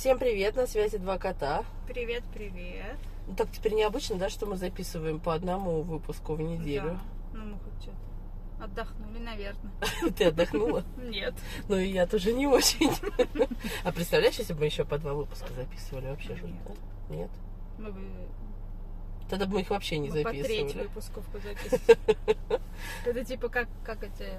[0.00, 1.62] Всем привет, на связи два кота.
[1.86, 2.96] Привет, привет.
[3.26, 6.98] Ну, так теперь необычно, да, что мы записываем по одному выпуску в неделю.
[7.34, 7.38] Да.
[7.38, 9.72] Ну, мы хоть что-то отдохнули, наверное.
[10.16, 10.84] Ты отдохнула?
[10.96, 11.34] Нет.
[11.68, 12.90] Ну и я тоже не очень.
[13.84, 16.50] А представляешь, если бы мы еще по два выпуска записывали, вообще же?
[17.10, 17.30] Нет.
[17.76, 18.00] Мы бы
[19.28, 20.86] Тогда бы мы их вообще не мы по треть записывали.
[20.86, 21.98] выпусков записывали.
[23.04, 24.30] Это типа как, как эти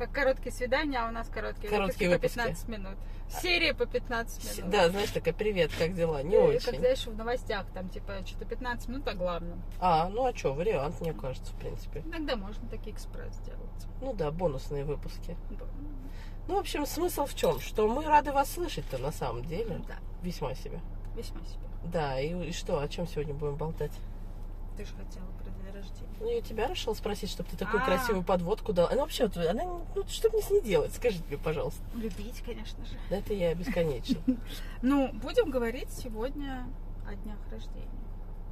[0.00, 2.66] как короткие свидания, а у нас короткие, Короткие выпуски по выпуски.
[2.66, 2.96] 15 минут.
[3.28, 4.70] Серия по 15 минут.
[4.70, 6.22] Да, знаешь, такая, привет, как дела?
[6.22, 6.78] Не И Как очень.
[6.80, 9.62] знаешь, в новостях там типа что-то 15 минут о главном.
[9.78, 12.00] А, ну а что, вариант, мне кажется, в принципе.
[12.06, 13.86] Иногда можно такие экспресс делать.
[14.00, 15.36] Ну да, бонусные выпуски.
[15.50, 15.66] Да.
[16.48, 17.60] Ну, в общем, смысл в чем?
[17.60, 19.82] Что мы рады вас слышать-то на самом деле.
[19.86, 20.80] Да, Весьма себе.
[21.14, 21.60] весьма себе.
[21.84, 23.92] Да, и, и что, о чем сегодня будем болтать?
[24.78, 25.26] Ты же хотела.
[26.20, 27.86] Ну, я тебя решила спросить, чтобы ты такую А.
[27.86, 28.90] красивую подводку дала.
[28.90, 30.94] Она вообще, вот, она, ну, что мне с ней делать?
[30.94, 31.80] Скажите мне, пожалуйста.
[31.94, 32.92] Любить, конечно же.
[33.08, 34.20] Да это я бесконечно.
[34.82, 36.66] Ну, будем говорить сегодня
[37.06, 37.86] о днях рождения.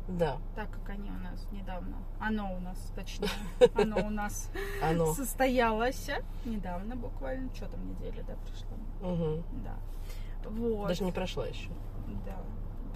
[0.08, 3.28] Да, Так как они у нас недавно, оно у нас, точнее,
[3.74, 4.50] оно у нас
[4.82, 5.12] оно.
[5.12, 6.08] состоялось
[6.46, 9.12] недавно буквально, что там неделя, да, прошла?
[9.12, 9.44] Мгм.
[9.64, 9.76] Да.
[10.48, 10.88] Вот.
[10.88, 11.68] Даже не прошла еще.
[12.24, 12.38] Да,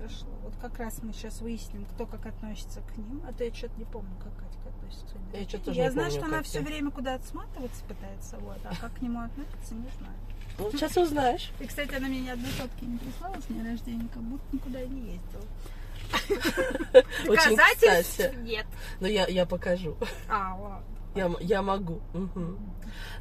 [0.03, 0.31] прошло.
[0.43, 3.23] Вот как раз мы сейчас выясним, кто как относится к ним.
[3.29, 6.11] А то я что-то не помню, как Катька относится к Я Я не знаю, помню,
[6.11, 10.15] что она все время куда-то сматываться пытается, вот, а как к нему относится, не знаю.
[10.59, 11.51] Ну, сейчас узнаешь.
[11.61, 14.83] И, кстати, она мне ни одной фотки не прислала с дня рождения, как будто никуда
[14.83, 15.45] и не ездила.
[17.25, 18.67] Доказательств нет.
[19.01, 19.97] Но я, я покажу.
[20.29, 20.92] А, ладно.
[21.15, 22.01] Я, я могу.
[22.15, 22.59] Мгм.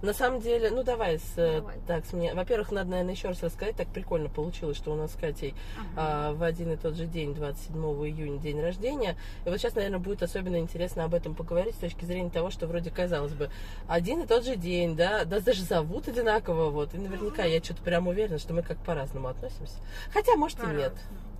[0.01, 1.77] На самом деле, ну давай, с, э, Давай.
[1.87, 2.33] так, с мне.
[2.33, 3.75] Во-первых, надо, наверное, еще раз рассказать.
[3.75, 5.89] Так прикольно получилось, что у нас с Катей Ага.
[5.95, 9.17] а, в один и тот же день, 27 июня, день рождения.
[9.45, 12.67] И вот сейчас, наверное, будет особенно интересно об этом поговорить с точки зрения того, что
[12.67, 13.49] вроде казалось бы,
[13.87, 16.93] один и тот же день, да, да даже зовут одинаково, вот.
[16.93, 19.75] И наверняка я что-то прям уверена, что мы как по-разному относимся.
[20.13, 20.93] Хотя, может, и нет.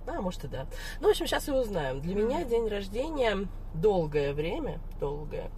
[0.06, 0.66] А, может и да.
[1.00, 2.00] Ну, в общем, сейчас и узнаем.
[2.00, 5.50] Для меня день рождения долгое время, долгое,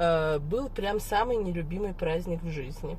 [0.00, 2.98] э, был прям самый нелюбимый праздник в жизни.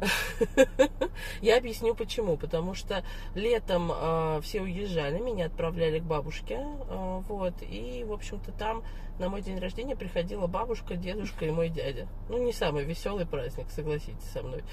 [1.40, 2.36] Я объясню почему.
[2.36, 3.04] Потому что
[3.34, 6.58] летом э, все уезжали, меня отправляли к бабушке.
[6.60, 7.54] э, вот.
[7.62, 8.82] И, в общем-то, там
[9.18, 12.08] на мой день рождения приходила бабушка, дедушка и мой дядя.
[12.28, 14.64] Ну, не самый веселый праздник, согласитесь со мной.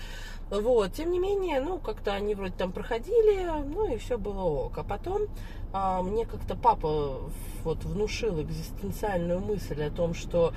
[0.49, 0.93] Вот.
[0.93, 4.79] Тем не менее, ну, как-то они вроде там проходили, ну, и все было ок.
[4.79, 5.27] А потом
[5.73, 7.21] а, мне как-то папа
[7.63, 10.53] вот внушил экзистенциальную мысль о том, что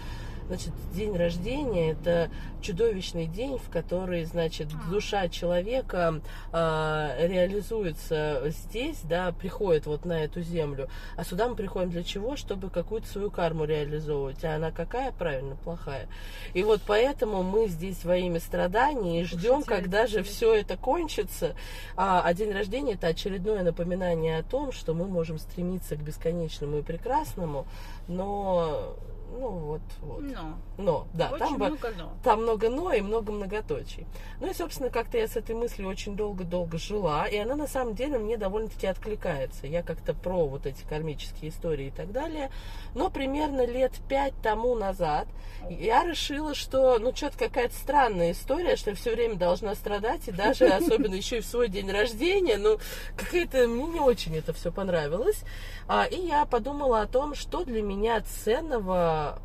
[0.46, 4.90] Значит, день рождения это чудовищный день, в который, значит, А.
[4.90, 6.20] душа человека
[6.52, 10.88] а, реализуется здесь, да, приходит вот на эту землю.
[11.16, 12.36] А сюда мы приходим для чего?
[12.36, 14.44] Чтобы какую-то свою карму реализовывать.
[14.44, 15.12] А она какая?
[15.12, 16.08] Правильно, плохая.
[16.52, 20.76] И вот поэтому мы здесь во имя страданий и ждем, Слушайте, когда же все это
[20.76, 21.54] кончится.
[21.96, 26.78] А, а день рождения это очередное напоминание о том, что мы можем стремиться к бесконечному
[26.78, 27.66] и прекрасному,
[28.08, 28.96] но
[29.32, 30.22] ну вот, вот.
[30.22, 30.58] Но.
[30.78, 32.12] Но, да, Очень там, много но.
[32.22, 34.06] там много но и много многоточий.
[34.40, 37.94] Ну и, собственно, как-то я с этой мыслью очень долго-долго жила, и она на самом
[37.94, 39.66] деле мне довольно-таки откликается.
[39.66, 42.50] Я как-то про вот эти кармические истории и так далее.
[42.94, 45.26] Но примерно лет пять тому назад
[45.68, 50.32] я решила, что, ну, что-то какая-то странная история, что я все время должна страдать, и
[50.32, 52.78] даже особенно еще и в свой день рождения, ну,
[53.16, 55.42] какая-то, мне не очень это все понравилось.
[55.86, 59.38] А, и я подумала о том, что для меня ценного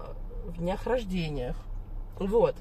[0.45, 1.55] в днях рождениях.
[2.19, 2.55] Вот.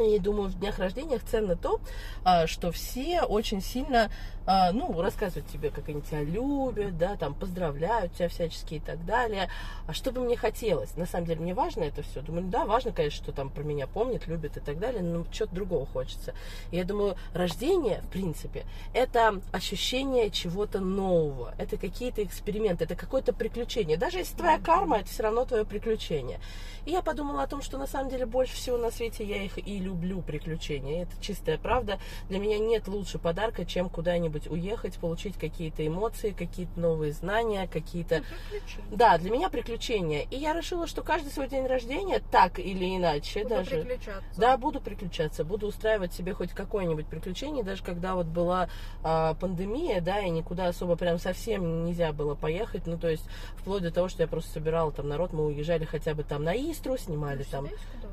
[0.00, 1.80] И думаю, в днях рождениях ценно то,
[2.24, 4.10] а, что все очень сильно,
[4.46, 9.04] а, ну, рассказывают тебе, как они тебя любят, да, там, поздравляют тебя всячески и так
[9.06, 9.48] далее.
[9.86, 10.96] А что бы мне хотелось?
[10.96, 12.20] На самом деле, мне важно это все.
[12.20, 15.24] Думаю, ну да, важно, конечно, что там про меня помнят, любят и так далее, но
[15.32, 16.34] что-то другого хочется.
[16.70, 23.32] И я думаю, рождение, в принципе, это ощущение чего-то нового, это какие-то эксперименты, это какое-то
[23.32, 23.96] приключение.
[23.96, 26.38] Даже если твоя карма, это все равно твое приключение.
[26.84, 29.56] И я подумала о том, что на самом деле больше всего на свете я их
[29.56, 31.04] и люблю приключения.
[31.04, 31.98] Это чистая правда.
[32.28, 38.22] Для меня нет лучше подарка, чем куда-нибудь уехать, получить какие-то эмоции, какие-то новые знания, какие-то
[38.50, 38.96] Приключения.
[38.96, 40.26] да, для меня приключения.
[40.30, 43.70] И я решила, что каждый свой день рождения, так или иначе, Буду даже.
[43.82, 44.40] приключаться.
[44.40, 48.68] Да, буду приключаться, буду устраивать себе хоть какое-нибудь приключение, даже когда вот была
[49.02, 53.24] а, пандемия, да, и никуда особо прям совсем нельзя было поехать, ну, то есть,
[53.56, 56.54] вплоть до того, что я просто собирала там народ, мы уезжали хотя бы там на
[56.54, 58.08] Истру, снимали Ну, там, куда.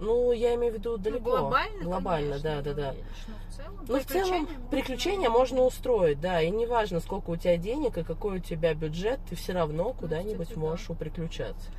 [0.00, 1.30] Ну, я имею в виду Ну, далеко.
[1.30, 2.94] глобально, Глобально, конечно, да, да, да.
[3.28, 7.36] но в целом Ну, в целом, приключения приключения можно устроить, да, и неважно, сколько у
[7.36, 10.60] тебя денег и какой у тебя бюджет, ты все равно куда-нибудь кстати, да.
[10.60, 11.70] можешь уприключаться.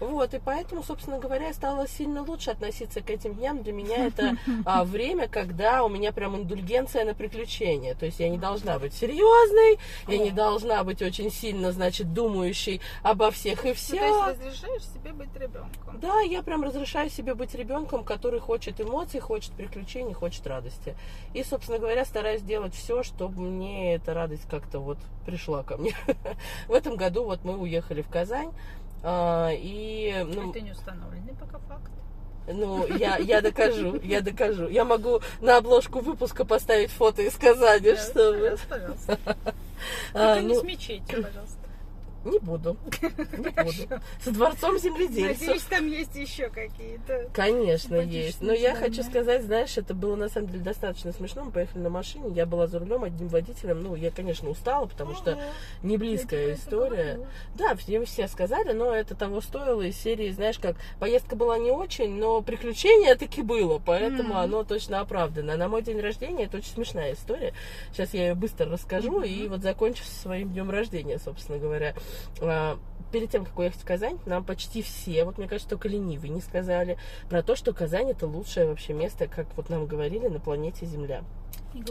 [0.00, 3.62] Вот, и поэтому, собственно говоря, я стала сильно лучше относиться к этим дням.
[3.62, 7.94] Для меня это а, время, когда у меня прям индульгенция на приключения.
[7.94, 12.80] То есть я не должна быть серьезной, я не должна быть очень сильно, значит, думающей
[13.02, 14.00] обо всех и все.
[14.00, 16.00] Ну, то есть разрешаешь себе быть ребенком.
[16.00, 20.96] Да, я прям разрешаю себе быть ребенком, который хочет эмоций, хочет приключений, хочет радости.
[21.32, 25.94] И, собственно говоря, стараюсь делать все, чтобы мне эта радость как-то вот пришла ко мне.
[26.68, 28.52] В этом году вот мы уехали в Казань.
[29.04, 31.90] А, И, ну, Это не установленный пока факт.
[32.46, 34.68] ну, я, я докажу, я докажу.
[34.68, 38.56] Я могу на обложку выпуска поставить фото из Казани, Да, чтобы...
[38.66, 39.18] Пожалуйста, пожалуйста.
[40.14, 41.63] А, Только не ну, с мечети, пожалуйста.
[42.24, 44.02] Не буду, не буду.
[44.22, 45.40] С дворцом земледельцев.
[45.40, 47.28] Надеюсь, там есть еще какие-то.
[47.32, 48.40] Конечно, есть.
[48.40, 51.44] Но я хочу сказать, знаешь, это было на самом деле достаточно смешно.
[51.44, 53.82] Мы поехали на машине, я была за рулем одним водителем.
[53.82, 55.38] Ну, я, конечно, устала, потому что
[55.82, 57.20] не близкая история.
[57.54, 61.70] Да, все, все сказали, но это того стоило из серии, знаешь, как поездка была не
[61.70, 65.56] очень, но приключение таки было, поэтому оно точно оправдано.
[65.56, 67.52] На мой день рождения это очень смешная история.
[67.92, 71.94] Сейчас я ее быстро расскажу и вот закончу со своим днем рождения, собственно говоря.
[72.40, 72.78] А,
[73.12, 76.40] Перед тем, как уехать в Казань, нам почти все, вот мне кажется, только ленивые не
[76.40, 80.84] сказали про то, что Казань это лучшее вообще место, как вот нам говорили, на планете
[80.84, 81.22] Земля.
[81.74, 81.82] Не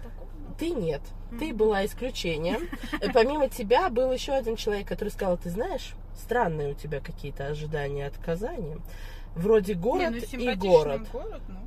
[0.00, 0.28] такого.
[0.48, 1.00] но- Ты нет.
[1.40, 2.68] Ты была исключением.
[3.12, 8.06] Помимо тебя был еще один человек, который сказал, ты знаешь, странные у тебя какие-то ожидания
[8.06, 8.76] от Казани.
[9.34, 11.02] Вроде город Не, ну, и город.
[11.12, 11.58] город, ну,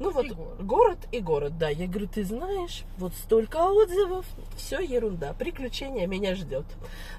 [0.00, 0.64] Ну вот и город.
[0.64, 1.68] город и город, да.
[1.68, 4.24] Я говорю, ты знаешь, вот столько отзывов,
[4.56, 6.64] все ерунда, приключения меня ждет.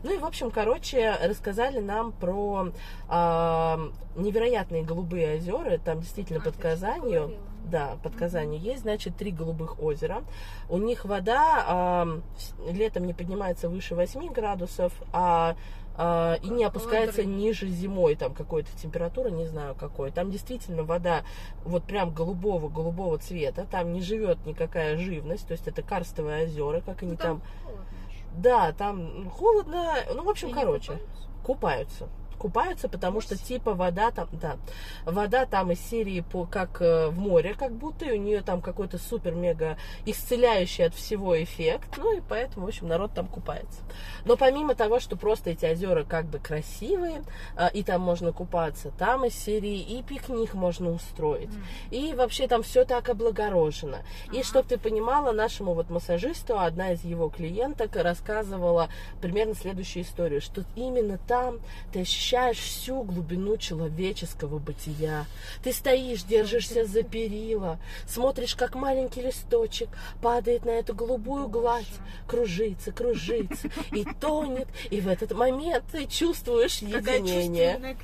[0.03, 2.69] Ну и в общем, короче, рассказали нам про
[3.07, 3.79] а,
[4.15, 7.37] невероятные голубые озера, там действительно А, под Казанью.
[7.65, 8.19] Да, под Мгм.
[8.19, 10.23] Казанью есть, значит, три голубых озера.
[10.69, 12.05] У них вода
[12.37, 15.55] с- летом не поднимается выше 8 градусов, а,
[15.95, 20.11] а, и не опускается ниже зимой, там какой-то температура, не знаю какой.
[20.11, 21.23] Там действительно вода
[21.63, 27.03] вот прям голубого-голубого цвета, там не живет никакая живность, то есть это карстовые озера, как
[27.03, 27.37] они Ну, там...
[27.37, 28.25] еще.
[28.37, 31.29] Да, там холодно, ну, в общем, И короче, купаются?
[31.43, 32.09] купаются.
[32.41, 34.57] Купаются, потому что типа вода там, да,
[35.05, 38.61] вода там из серии по как э, в море, как будто, и у нее там
[38.61, 39.77] какой-то супер-мега
[40.07, 43.81] исцеляющий от всего эффект, ну и поэтому, в общем, народ там купается.
[44.25, 47.21] Но помимо того, что просто эти озера как бы красивые,
[47.55, 51.63] а, и там можно купаться, там из серии и пикник можно устроить, М.
[51.91, 53.99] и вообще там все так облагорожено.
[54.31, 54.43] И Ага.
[54.43, 58.89] чтобы ты понимала, нашему вот массажисту одна из его клиенток рассказывала
[59.21, 61.59] примерно следующую историю, что именно там
[61.93, 65.25] ты ощущаешь всю глубину человеческого бытия.
[65.63, 69.89] Ты стоишь, держишься за перила, смотришь, как маленький листочек
[70.21, 71.85] падает на эту голубую гладь,
[72.27, 77.97] кружится, кружится и тонет, и в этот момент ты чувствуешь единение.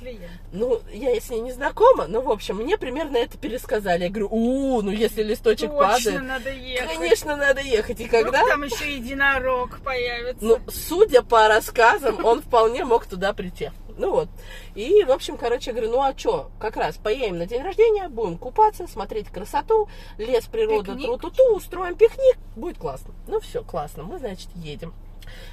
[0.52, 4.04] Ну, я с ней не знакома, но, в общем, мне примерно это пересказали.
[4.04, 6.96] Я говорю, у, ну если листочек Точно падает, надо ехать.
[6.96, 8.00] конечно, надо ехать.
[8.00, 10.44] И Вдруг когда, там еще единорог появится.
[10.44, 13.70] ну, судя по рассказам, он вполне мог туда прийти.
[13.98, 14.28] Ну вот.
[14.74, 18.38] И, в общем, короче, говорю, ну а что, как раз поедем на день рождения, будем
[18.38, 23.12] купаться, смотреть красоту, лес, природа, тру-ту-ту, устроим пикник, будет классно.
[23.26, 24.94] Ну все, классно, мы, значит, едем.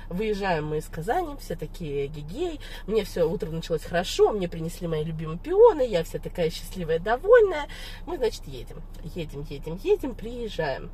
[0.09, 2.59] Выезжаем мы из Казани, все такие гигей.
[2.87, 7.67] Мне все утро началось хорошо, мне принесли мои любимые пионы, я вся такая счастливая, довольная.
[8.05, 8.81] Мы, значит, едем.
[9.15, 10.91] Едем, едем, едем, приезжаем.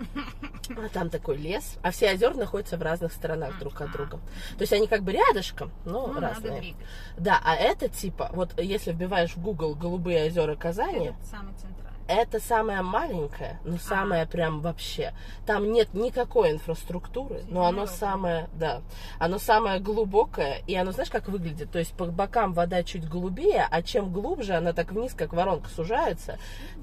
[0.69, 4.19] А там такой лес, а все озера находятся в разных сторонах друг от друга.
[4.57, 6.75] То есть они как бы рядышком, но ну, разные.
[7.17, 11.90] Да, а это типа, вот если вбиваешь в Google голубые озера Казани, Это самый центральный.
[12.11, 15.13] Это самое маленькое, но самое прям вообще.
[15.45, 18.81] Там нет никакой инфраструктуры, но оно самое, да,
[19.19, 21.71] оно самое глубокое, и оно, знаешь, как выглядит?
[21.71, 25.69] То есть по бокам вода чуть голубее, а чем глубже она так вниз, как воронка
[25.69, 26.37] сужается,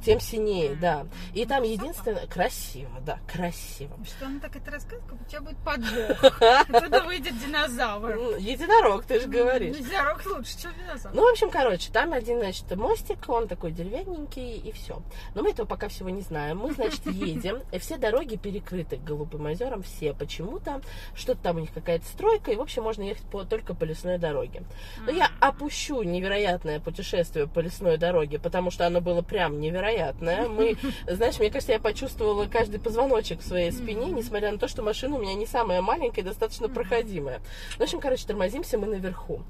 [0.04, 1.06] тем синее, да.
[1.34, 3.96] И там единственное, красиво, да, красиво.
[4.04, 6.42] Что она так это рассказывает, как у тебя будет подвох.
[6.68, 8.14] Оттуда выйдет динозавр.
[8.14, 9.76] Ну, Единорог, ты же говоришь.
[9.76, 11.14] Ну, Динозавр лучше, чем динозавр.
[11.14, 15.02] Ну, в общем, короче, там один, значит, мостик, он такой деревянненький, и все.
[15.34, 16.58] Но мы этого пока всего не знаем.
[16.58, 20.80] Мы, значит, едем, и все дороги перекрыты Голубым озерам, все почему-то.
[21.14, 24.18] Что-то там у них какая-то стройка, и, в общем, можно ехать по, только по лесной
[24.18, 24.62] дороге.
[25.04, 30.48] Но я опущу невероятное путешествие по лесной дороге, потому что оно было прям невероятное.
[30.48, 34.82] Мы, знаешь, мне кажется, я почувствовала каждый позвоночек в своей спине, несмотря на то, что
[34.82, 37.40] машина у меня не самая маленькая, достаточно проходимая.
[37.72, 39.42] Ну, в общем, короче, тормозимся мы наверху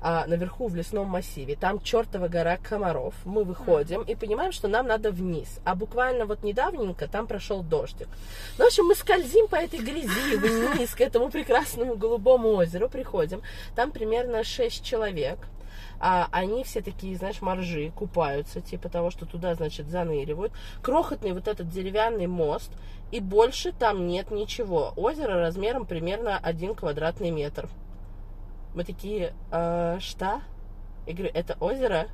[0.00, 1.56] а, наверху в лесном массиве.
[1.56, 3.14] Там чертова гора комаров.
[3.24, 5.60] Мы выходим и понимаем, что нам надо вниз.
[5.64, 8.08] А буквально вот недавненько там прошел дождик.
[8.58, 10.36] Ну, в общем, мы скользим по этой грязи
[10.74, 12.88] вниз к этому прекрасному голубому озеру.
[12.88, 13.42] Приходим.
[13.74, 15.38] Там примерно 6 человек.
[16.00, 20.52] а они все такие, знаешь, моржи, купаются, типа того, что туда, значит, заныривают.
[20.82, 22.70] Крохотный вот этот деревянный мост,
[23.10, 24.92] и больше там нет ничего.
[24.96, 27.68] Озеро размером примерно один квадратный метр.
[28.74, 30.42] Мы такие, «А, что?
[31.06, 32.08] Я говорю, это озеро?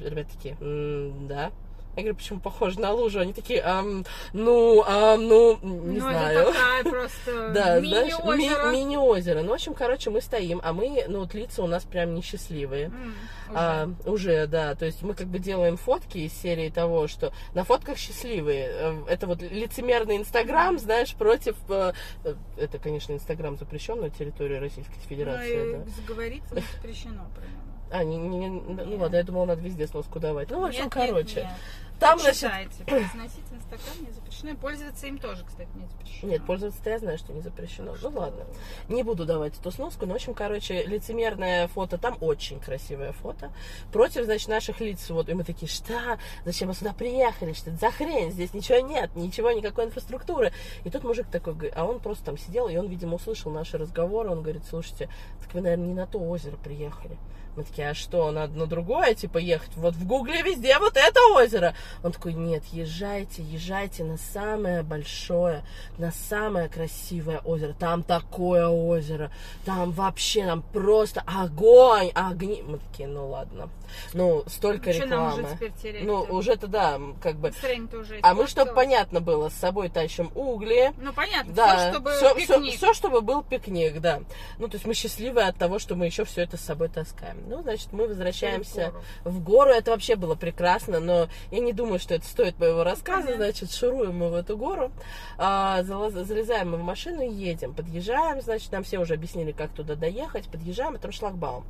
[0.00, 1.52] Ребята такие, «М, да.
[1.96, 3.20] Я говорю, почему похоже на лужу?
[3.20, 6.38] Они такие, «Ам, ну, ам, ну, не ну, знаю.
[6.40, 8.66] это такая просто Да, знаешь, мини-озеро.
[8.70, 9.42] ми- мини-озеро.
[9.42, 12.86] Ну, в общем, короче, мы стоим, а мы, ну, вот лица у нас прям несчастливые.
[12.86, 13.14] М,
[13.48, 13.54] уже.
[13.58, 14.74] А, уже, да.
[14.74, 18.68] То есть мы как бы делаем фотки из серии того, что на фотках счастливые.
[18.70, 21.56] Э, Это вот лицемерный Инстаграм, знаешь, против...
[21.70, 21.92] э,
[22.24, 25.84] э, Это, конечно, Инстаграм запрещен на территории Российской Ну, Федерации, и да.
[25.96, 27.62] заговориться не запрещено, по-моему.
[27.88, 30.50] А, не, не- не- ну ладно, я думала, надо везде сноску давать.
[30.50, 31.36] Ну, в общем, Нет, короче.
[31.36, 31.52] Нет, нет.
[31.98, 32.84] Там, значит, Читайте.
[32.84, 34.50] Произносить Инстаграм не запрещено.
[34.50, 36.30] И пользоваться им тоже, кстати, не запрещено.
[36.32, 37.92] Нет, пользоваться-то я знаю, что не запрещено.
[37.92, 38.44] Так Ну что- ладно.
[38.88, 43.50] Не буду давать эту сноску, но, в общем, короче, лицемерное фото, там очень красивое фото.
[43.92, 46.18] Против, значит, наших лиц, вот, и мы такие, что?
[46.44, 47.52] Зачем мы сюда приехали?
[47.52, 48.30] Что это за хрень?
[48.32, 50.52] Здесь ничего нет, ничего, никакой инфраструктуры.
[50.84, 53.78] И тут мужик такой, говорит, а он просто там сидел, и он, видимо, услышал наши
[53.78, 55.08] разговоры, он говорит, слушайте,
[55.42, 57.16] так вы, наверное, не на то озеро приехали.
[57.56, 59.74] Мы такие, а что, надо на другое, типа, ехать?
[59.76, 61.74] Вот в Гугле везде вот это озеро.
[62.02, 65.64] Он такой, нет, езжайте, езжайте на самое большое,
[65.98, 67.74] на самое красивое озеро.
[67.78, 69.30] Там такое озеро,
[69.64, 72.62] там вообще нам просто огонь, огни.
[72.66, 73.68] Мы такие, ну ладно.
[74.12, 75.72] Ну, столько Что нам уже рекламы.
[75.82, 76.04] терять?
[76.04, 77.52] Ну, уже-то да, как бы.
[77.92, 82.12] Уже А мы, чтобы понятно было, с собой тащим угли, Ну, понятно, да, все, чтобы
[82.12, 82.94] все, пикник.
[82.94, 84.20] чтобы был пикник, да.
[84.58, 87.38] Ну, то есть мы счастливы от того, что мы еще все это с собой таскаем.
[87.48, 89.04] Ну, значит, мы возвращаемся гору.
[89.24, 89.70] в гору.
[89.70, 93.22] Это вообще было прекрасно, но я не думаю, что это стоит моего рассказа.
[93.22, 93.44] Понятно.
[93.44, 93.70] Значит,
[94.06, 94.90] шуруем мы в эту гору,
[95.38, 97.74] а, залезаем мы в машину и едем.
[97.74, 100.46] Подъезжаем, значит, нам все уже объяснили, как туда доехать.
[100.46, 101.64] Подъезжаем, и там шлагбаум.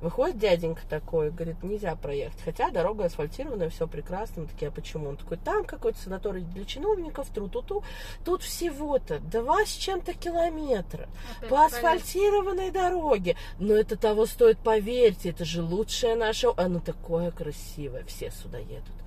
[0.00, 2.40] Выходит дяденька такой, говорит, нельзя проехать.
[2.44, 4.42] Хотя дорога асфальтированная, все прекрасно.
[4.42, 5.08] Мы такие, а почему?
[5.08, 7.84] Он такой, там какой-то санаторий для чиновников, тру-ту-ту.
[8.24, 11.72] Тут всего-то два с чем-то километра Опять по полез.
[11.74, 13.36] асфальтированной дороге.
[13.58, 16.48] Но это того стоит, поверьте, это же лучшее наше...
[16.56, 19.03] Оно такое красивое, все сюда едут.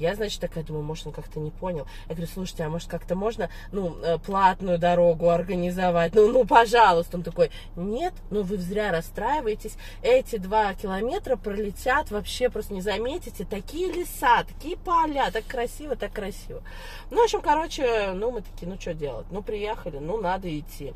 [0.00, 1.86] Я, значит, такая думаю, может, он как-то не понял.
[2.08, 6.14] Я говорю, слушайте, а может, как-то можно, ну, э, платную дорогу организовать?
[6.14, 7.18] Ну, ну, пожалуйста.
[7.18, 9.76] Он такой, нет, ну, вы зря расстраиваетесь.
[10.02, 13.44] Эти два километра пролетят, вообще просто не заметите.
[13.44, 16.62] Такие леса, такие поля, так красиво, так красиво.
[17.10, 19.26] Ну, в общем, короче, ну, мы такие, ну, что делать?
[19.30, 20.94] Ну, приехали, ну, надо идти.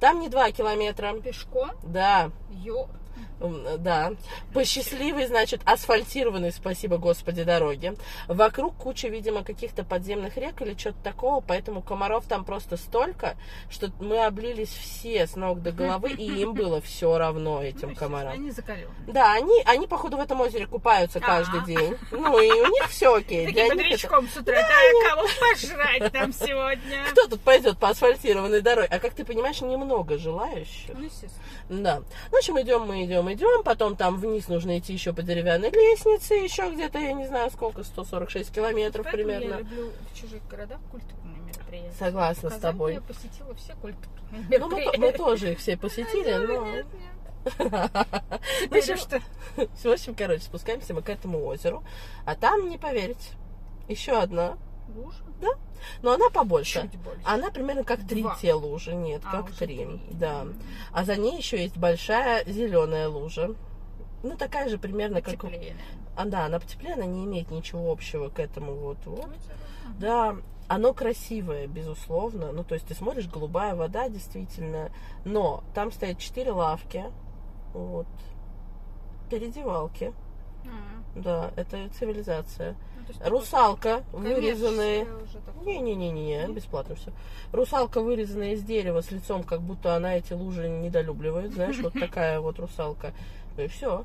[0.00, 1.70] Там не два километра, Пешком?
[1.82, 2.88] да, Ё...
[3.78, 4.12] Да,
[4.54, 7.94] по счастливой, значит, асфальтированной, спасибо Господи, дороге.
[8.28, 13.36] Вокруг куча, видимо, каких-то подземных рек или что-то такого, поэтому комаров там просто столько,
[13.70, 17.90] что мы облились все с ног до головы, и им было все равно, Ну, этим
[17.90, 18.32] естественно, комарам.
[18.32, 18.88] Они закаленные.
[19.06, 21.64] Да, они, они, походу, в этом озере купаются каждый А.
[21.66, 21.96] день.
[22.10, 23.46] Ну, и у них все окей.
[23.46, 24.54] Них это- бодрячком с утра.
[24.62, 27.04] Да, кого пожрать там сегодня?
[27.10, 28.88] Кто тут пойдет по асфальтированной дороге?
[28.90, 30.90] А как ты понимаешь, немного желающих.
[30.94, 31.44] Ну, естественно.
[31.68, 31.96] Да.
[31.98, 33.62] Ну, в общем, идем мы, идем, идем.
[33.64, 36.34] Потом там вниз нужно идти еще по деревянной лестнице.
[36.34, 39.54] Еще где-то, я не знаю, сколько, 146 километров Поэтому примерно.
[39.54, 41.92] я люблю в чужих городах культурные мероприятия.
[41.98, 42.94] Согласна с тобой.
[42.94, 44.98] я посетила все культурные Ну, мы, мероприятия.
[45.00, 46.66] мы тоже их все посетили, но...
[46.66, 46.86] Нет,
[48.60, 49.20] Теперь общем, что?
[49.56, 51.84] в общем, короче, спускаемся мы к этому озеру.
[52.24, 53.30] А там, не поверите,
[53.88, 54.58] еще одна.
[54.94, 55.22] Лужа?
[56.02, 56.82] Но она побольше.
[56.82, 57.20] Чуть больше.
[57.24, 58.36] Она примерно как три Два.
[58.40, 58.94] те лужи.
[58.94, 59.76] Нет, А, как три.
[59.76, 60.00] три.
[60.10, 60.46] Да.
[60.92, 63.54] А за ней еще есть большая зеленая лужа.
[64.22, 65.34] Ну, такая же примерно, как...
[65.44, 65.76] у- Теплее,
[66.16, 68.98] А, да, она потеплее, она не имеет ничего общего к этому вот.
[69.06, 69.28] вот.
[70.00, 70.36] Да,
[70.68, 72.50] оно красивое, безусловно.
[72.52, 74.90] Ну, то есть ты смотришь, голубая вода, действительно.
[75.24, 77.04] Но там стоят четыре лавки.
[77.74, 78.08] Вот.
[79.30, 80.12] Передевалки.
[80.64, 82.76] А, Да, это цивилизация.
[83.12, 84.04] Есть Русалка,
[85.46, 85.64] такое.
[85.64, 87.12] Не-не-не-не, бесплатно все.
[87.52, 92.40] Русалка, вырезанная из дерева с лицом, как будто она эти лужи недолюбливает, знаешь, вот такая
[92.40, 93.12] вот русалка.
[93.56, 94.04] Ну и все.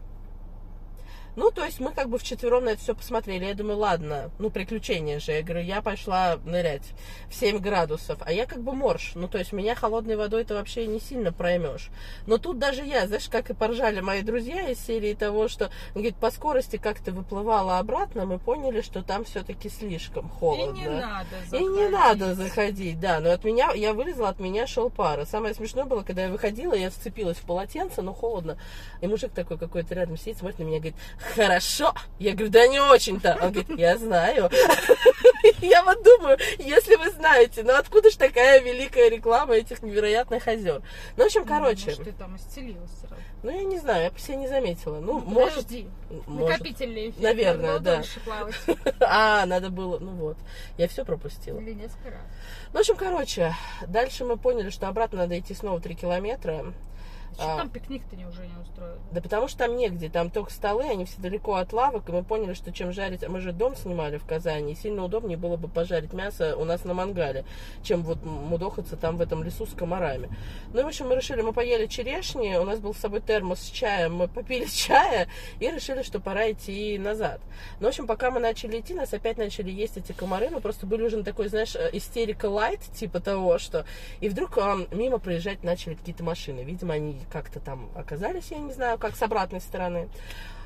[1.35, 3.45] Ну, то есть мы как бы вчетвером на это все посмотрели.
[3.45, 5.31] Я думаю, ладно, ну, приключения же.
[5.31, 6.93] Я говорю, я пошла нырять
[7.29, 8.19] в 7 градусов.
[8.21, 9.13] А я как бы морж.
[9.15, 11.89] Ну, то есть меня холодной водой ты вообще не сильно проймешь.
[12.27, 16.15] Но тут даже я, знаешь, как и поржали мои друзья из серии того, что, говорит,
[16.15, 20.77] по скорости как-то выплывала обратно, мы поняли, что там все-таки слишком И холодно.
[20.77, 23.19] не надо И не надо заходить, да.
[23.19, 25.21] Но от меня, я вылезла, от меня шел пар.
[25.21, 28.57] И самое смешное было, когда я выходила, я сцепилась в полотенце, но холодно.
[29.01, 30.95] И мужик такой какой-то рядом сидит, смотрит на меня, говорит,
[31.36, 31.94] хорошо.
[32.20, 33.38] Я говорю, да не очень-то.
[33.42, 34.50] Он говорит, я знаю.
[35.60, 40.82] Я вот думаю, если вы знаете, ну откуда же такая великая реклама этих невероятных озер?
[41.18, 41.88] Ну, в общем, короче.
[41.88, 43.16] Может, ты там исцелилась сразу.
[43.42, 45.00] Ну, я не знаю, я по себе не заметила.
[45.00, 45.88] Ну, Ну, может, подожди.
[46.28, 46.50] может.
[46.51, 47.24] Накопительный эффект.
[47.24, 48.04] Наверное, да.
[49.00, 50.38] А, надо было, ну вот.
[50.78, 51.60] Я все пропустила.
[51.60, 52.22] Или несколько раз.
[52.72, 53.56] Ну, в общем, короче,
[53.88, 56.66] дальше мы поняли, что обратно надо идти снова 3 километра.
[57.33, 57.57] Что А.
[57.57, 59.00] там пикник-то не уже не устроили?
[59.11, 62.23] Да потому что там негде, там только столы, они все далеко от лавок, и мы
[62.23, 65.67] поняли, что чем жарить, мы же дом снимали в Казани, и сильно удобнее было бы
[65.67, 67.45] пожарить мясо у нас на мангале,
[67.83, 70.29] чем вот мудохаться там в этом лесу с комарами.
[70.73, 73.59] Ну и, в общем, мы решили, мы поели черешни, у нас был с собой термос
[73.59, 75.27] с чаем, мы попили чая
[75.59, 77.41] и решили, что пора идти назад.
[77.79, 80.85] Ну, в общем, пока мы начали идти, нас опять начали есть эти комары, мы просто
[80.85, 83.85] были уже на такой, знаешь, э, истерика лайт, типа того, что...
[84.19, 86.61] И вдруг а, мимо проезжать начали какие-то машины.
[86.61, 90.10] Видимо, они как-то там оказались, я не знаю, как с обратной стороны.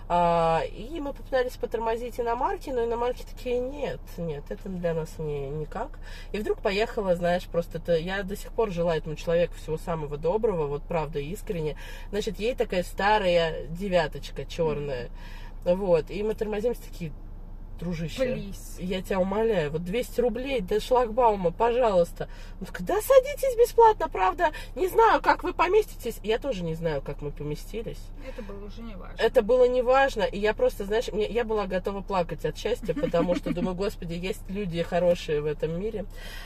[0.07, 5.49] А, и мы попытались потормозить иномарки, но иномарки такие, нет, нет, это для нас не,
[5.49, 5.97] никак.
[6.31, 10.17] И вдруг поехала, знаешь, просто это, я до сих пор желаю этому человеку всего самого
[10.17, 11.75] доброго, вот правда, искренне.
[12.11, 15.09] Значит, ей такая старая девяточка черная,
[15.63, 17.11] вот, и мы тормозимся такие,
[17.79, 18.77] дружище, Плиз.
[18.79, 22.29] я тебя умоляю, вот 200 рублей до шлагбаума, пожалуйста.
[22.59, 26.19] Он такой, да садитесь бесплатно, правда, не знаю, как вы поместитесь.
[26.23, 27.99] Я тоже не знаю, как мы поместились.
[28.27, 29.21] Это было уже не важно.
[29.21, 33.35] Это было неважно, и я просто, знаешь, мне, я была готова плакать от счастья, потому
[33.35, 36.05] что думаю, господи, есть люди хорошие в этом мире.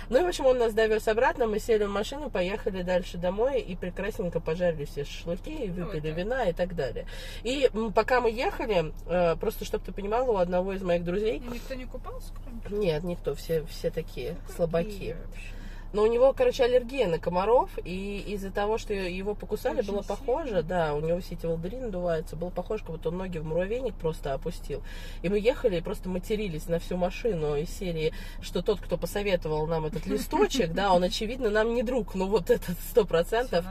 [0.10, 3.62] Ну и, в общем, он нас довез обратно, мы сели в машину, поехали дальше домой
[3.62, 6.18] и прекрасненько пожарили все шашлыки, и выпили так.
[6.18, 7.06] вина и так далее.
[7.44, 11.40] И пока мы ехали, э, просто, чтобы ты понимала, у одного из моих друзей, И
[11.40, 15.16] никто не купался, кроме нет, никто, все, все такие Какие слабаки.
[15.26, 15.54] вообще?
[15.92, 20.02] Но у него, короче, аллергия на комаров, и из-за того, что его покусали, Очень было
[20.04, 20.64] похоже, сильно.
[20.64, 23.96] да, у него все эти волдыри надуваются, было похоже, как будто он ноги в муравейник
[23.96, 24.84] просто опустил.
[25.24, 29.66] И мы ехали и просто матерились на всю машину из серии, что тот, кто посоветовал
[29.68, 33.66] нам этот листочек, да, он, очевидно, нам не друг, ну вот этот сто процентов.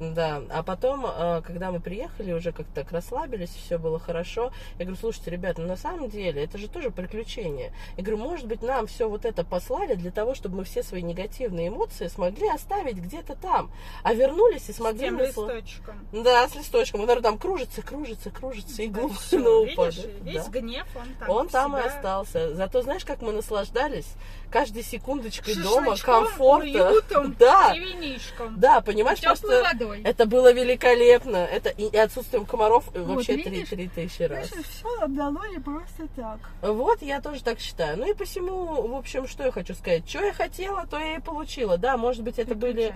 [0.00, 4.52] Да, а потом, э, когда мы приехали, уже как-то так расслабились, все было хорошо.
[4.78, 7.72] Я говорю, слушайте, ребята, ну на самом деле это же тоже приключение.
[7.96, 11.02] Я говорю, может быть, нам все вот это послали для того, чтобы мы все свои
[11.34, 13.70] негативные эмоции смогли оставить где-то там,
[14.02, 15.00] а вернулись и С смогли...
[15.06, 16.06] тем насла- листочком.
[16.12, 17.00] Да, с листочком.
[17.08, 20.14] Он, там кружится, кружится, кружится, и Да глубоко на видишь, упаде.
[20.22, 20.50] весь Да.
[20.60, 22.54] гнев он там Он там и себя остался.
[22.54, 24.06] Зато знаешь, как мы наслаждались
[24.50, 26.90] каждой секундочкой дома, комфорта.
[26.90, 28.18] уютом Да, и
[28.56, 30.02] да, понимаешь, просто водой.
[30.04, 31.36] это было великолепно.
[31.38, 33.68] Это и, и отсутствием комаров э, Вот, вообще три, видишь?
[33.70, 34.48] три тысячи раз.
[34.50, 36.38] все отдало не просто так.
[36.62, 37.98] Вот, я тоже так считаю.
[37.98, 40.08] Ну и посему, в общем, что я хочу сказать.
[40.08, 41.78] Что я хотела, то я и получила.
[41.78, 42.94] Да, может быть, это были...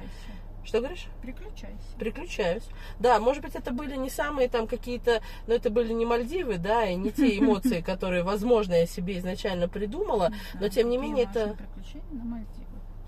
[0.64, 1.06] Что говоришь?
[1.22, 1.78] Приключайся.
[1.98, 2.64] Приключаюсь.
[2.98, 6.84] Да, может быть, это были не самые там какие-то, но это были не Мальдивы, да,
[6.84, 10.30] и не те эмоции, которые, возможно, я себе изначально придумала.
[10.60, 12.58] Но, тем не менее, это- приключения на Мальдивах.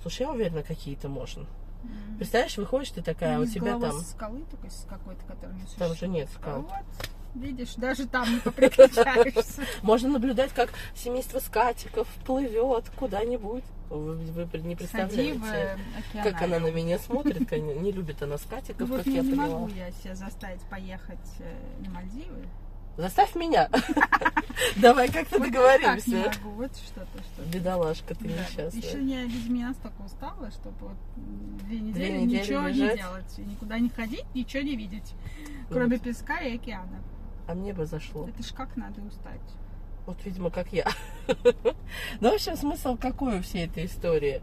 [0.00, 1.46] Слушай, я уверена, какие-то можно.
[2.16, 3.98] Представляешь, выходишь ты такая, Ну, у тебя там...
[4.00, 6.66] скалы такой, какой-то, которая не Там же нет скал.
[7.34, 9.62] Видишь, даже там не поприключаешься.
[9.82, 13.64] Можно наблюдать, как семейство скатиков плывет куда-нибудь.
[13.90, 15.80] Вы, вы не представляете, океанариум.
[16.22, 17.48] как она на меня смотрит.
[17.48, 19.58] конечно, Не любит она скатиков, Вот как не, я не поняла.
[19.60, 22.46] могу я себя заставить поехать э, на Мальдивы.
[22.96, 23.68] Заставь меня.
[24.76, 26.32] Давай как-то не договоримся.
[26.44, 29.00] вот что-то, что Бедолашка ты Еще несчастная.
[29.02, 30.96] я, видимо, не настолько устала, чтобы вот
[31.66, 35.14] две недели, ничего не делать, никуда не ходить, ничего не видеть,
[35.68, 37.02] кроме песка и океана.
[37.48, 38.28] А мне бы зашло.
[38.28, 39.40] Это ж как надо устать.
[40.10, 40.86] Вот, видимо, как я.
[42.20, 44.42] Ну, в общем, смысл какой у всей этой истории?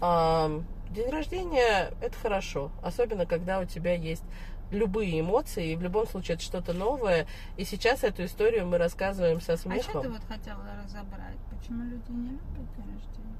[0.00, 2.70] День рождения– это хорошо.
[2.82, 4.24] Особенно, когда у тебя есть
[4.70, 7.26] любые эмоции, и в любом случае это что-то новое.
[7.58, 10.12] И сейчас эту историю мы рассказываем со А что ты смехом.
[10.12, 11.36] вот хотела разобрать?
[11.50, 12.40] Почему люди не любят
[12.76, 13.36] день рождения?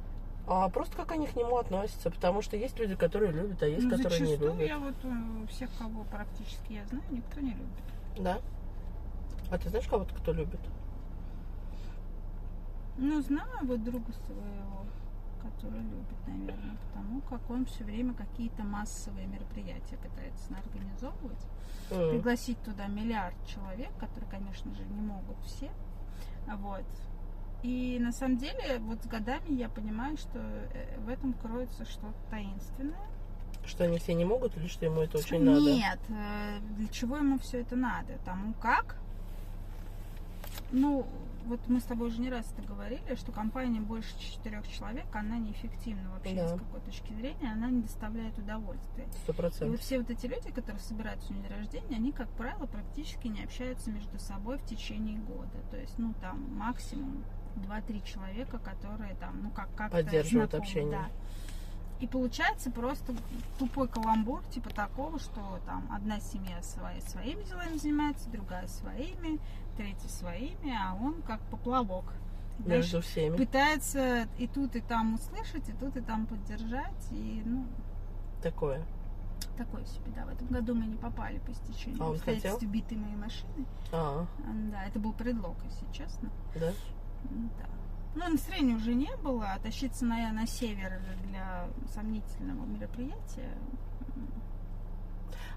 [0.47, 2.11] А просто как они к нему относятся.
[2.11, 4.61] Потому что есть люди, которые любят, а есть, Ну, которые не любят.
[4.61, 7.85] я вот э, всех, кого практически я знаю, никто не любит.
[8.19, 8.39] Да?
[9.51, 10.61] А ты знаешь кого-то, кто любит?
[12.99, 14.85] Ну, знаю вот друга своего,
[15.43, 21.47] который любит, наверное, потому как он все время какие-то массовые мероприятия пытается организовывать.
[21.91, 22.11] М.
[22.11, 25.71] пригласить туда миллиард человек, которые, конечно же, не могут все.
[26.47, 26.85] Вот.
[27.63, 32.19] И на самом деле, вот с годами я понимаю, что э, в этом кроется что-то
[32.31, 33.09] таинственное.
[33.65, 35.61] Что они все не могут или что ему это очень надо?
[35.61, 38.19] Нет, э, для чего ему все это надо?
[38.25, 38.97] Тому как?
[40.71, 41.07] Ну,
[41.49, 45.39] вот мы с тобой уже не раз это говорили, что компания больше четырех человек, она
[45.39, 46.49] неэффективна вообще Да.
[46.49, 49.07] с какой точки зрения, она не доставляет удовольствия.
[49.11, 49.81] Сто И вот процентов.
[49.81, 53.91] все вот эти люди, которые собираются на день рождения, они, как правило, практически не общаются
[53.91, 55.59] между собой в течение года.
[55.71, 57.25] То есть, ну, там, максимум
[57.57, 60.91] 2-3 человека, которые там, ну, как как Поддерживают общение.
[60.93, 61.09] Да.
[62.01, 63.13] И получается просто
[63.59, 69.41] тупой каламбур, типа такого, что там одна семья свои, своими делами занимается, другая своими,
[69.79, 72.05] третья своими, а он как поплавок.
[72.59, 73.37] Знаешь, Между всеми.
[73.37, 77.65] пытается и тут, и там услышать, и тут, и там поддержать, и, ну,
[78.43, 78.83] Такое.
[79.57, 80.25] такое себе, да.
[80.27, 82.59] В этом году мы не попали по стечению А он хотел?
[82.61, 83.65] битой моей машины.
[83.93, 86.29] А, М, Да, это был предлог, если честно.
[86.57, 86.73] да?
[87.31, 87.67] Да.
[88.17, 93.55] Ну, настроения уже не было, а тащиться на, на север для сомнительного мероприятия.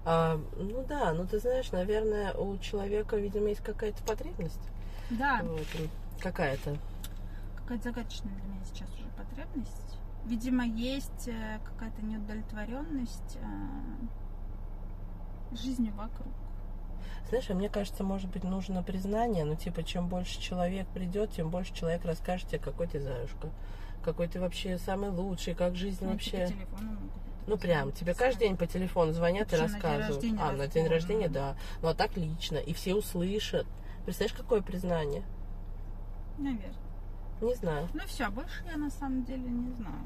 [0.04, 4.60] А, ну да, ну ты знаешь, наверное, у человека, видимо, есть какая-то потребность.
[5.10, 5.88] Да, в этом.
[6.20, 6.76] Какая-то.
[7.56, 9.98] какая-то загадочная для меня сейчас уже потребность.
[10.24, 13.46] Видимо, есть э, какая-то неудовлетворенность э,
[15.56, 16.28] жизнью вокруг.
[17.28, 21.50] Знаешь, а мне кажется, может быть, нужно признание, ну, типа, чем больше человек придет, тем
[21.50, 23.48] больше человек расскажет тебе, какой ты заюшка,
[24.04, 26.46] какой ты вообще самый лучший, как жизнь Ну, вообще.
[26.46, 30.40] могут Ну, прям, тебе каждый день по телефону звонят и Причем на день рассказывают.
[30.40, 31.56] а, на день рождения, да.
[31.82, 32.56] Ну, а так лично.
[32.58, 33.66] И все услышат.
[34.04, 35.22] Представляешь, какое признание?
[36.38, 36.74] Наверное.
[37.40, 37.88] Не знаю.
[37.92, 39.96] Ну все, больше я на самом деле не знаю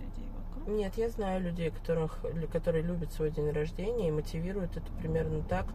[0.00, 0.68] людей вокруг.
[0.68, 2.20] Нет, я знаю людей, которых,
[2.52, 5.66] которые любят свой день рождения и мотивируют это примерно так.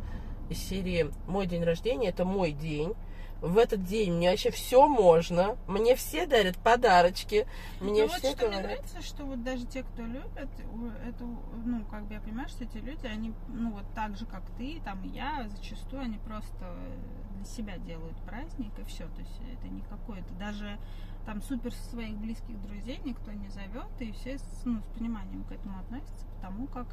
[0.49, 2.93] Из серии «Мой день рождения– это мой день».
[3.41, 5.55] В этот день мне вообще все можно.
[5.67, 7.45] Мне все дарят подарочки.
[7.79, 8.63] Мне Ну вот все что мне говорят.
[8.79, 11.23] нравится, что вот даже те, кто любят, у- это,
[11.65, 14.81] ну, как бы я понимаю, что эти люди, они, ну, вот так же, как ты,
[14.83, 16.75] там, и я, зачастую они просто
[17.35, 19.03] для себя делают праздник, и все.
[19.09, 20.77] То есть это не какое-то, даже
[21.25, 25.79] там супер своих близких друзей никто не зовет, и все ну, с пониманием к этому
[25.79, 26.87] относятся, потому как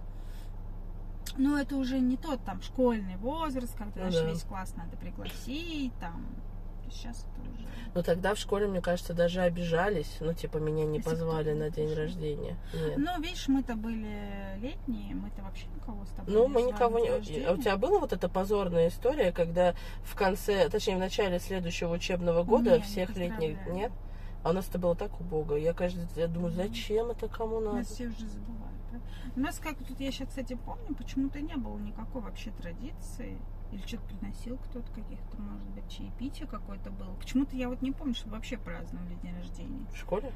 [1.36, 4.32] ну, это уже не тот там школьный возраст, когда Ну знаешь, да.
[4.32, 6.26] весь класс надо пригласить, там.
[6.90, 7.66] Сейчас это уже.
[7.94, 10.18] Но тогда в школе, мне кажется, даже обижались.
[10.20, 12.02] Ну, типа, меня не Если позвали не на день пришел.
[12.02, 12.56] рождения.
[12.74, 12.98] Нет.
[12.98, 17.08] Ну, видишь, мы-то были летние, мы-то вообще никого с тобой Ну, не мы никого не...
[17.08, 21.94] А у тебя была вот эта позорная история, когда в конце, точнее, в начале следующего
[21.94, 23.56] учебного года Не, не всех летних...
[23.56, 23.74] поздравляю.
[23.74, 23.92] Нет?
[24.42, 25.54] А у нас это было так убого.
[25.54, 27.78] Я каждый я думаю, зачем это кому надо?
[27.78, 28.80] Нас все уже забывают.
[28.92, 28.98] да?
[29.36, 33.38] У нас, как тут я сейчас, кстати, помню, почему-то не было никакой вообще традиции.
[33.70, 37.14] Или что-то приносил кто-то, каких-то, может быть, чаепитие какое-то было.
[37.14, 39.86] Почему-то я вот не помню, что вообще праздновали день рождения.
[39.92, 40.30] В школе?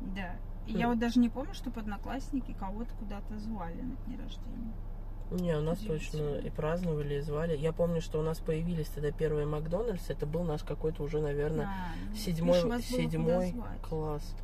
[0.00, 0.36] Да.
[0.66, 0.76] И Хм.
[0.76, 4.74] я вот даже не помню, чтобы одноклассники кого-то куда-то звали на день рождения.
[5.32, 7.56] Не, у нас точно и праздновали, и звали.
[7.56, 10.10] Я помню, что у нас появились тогда первые Макдональдс.
[10.10, 14.34] Это был наш какой-то уже, наверное, А, ну, седьмой, седьмой класс.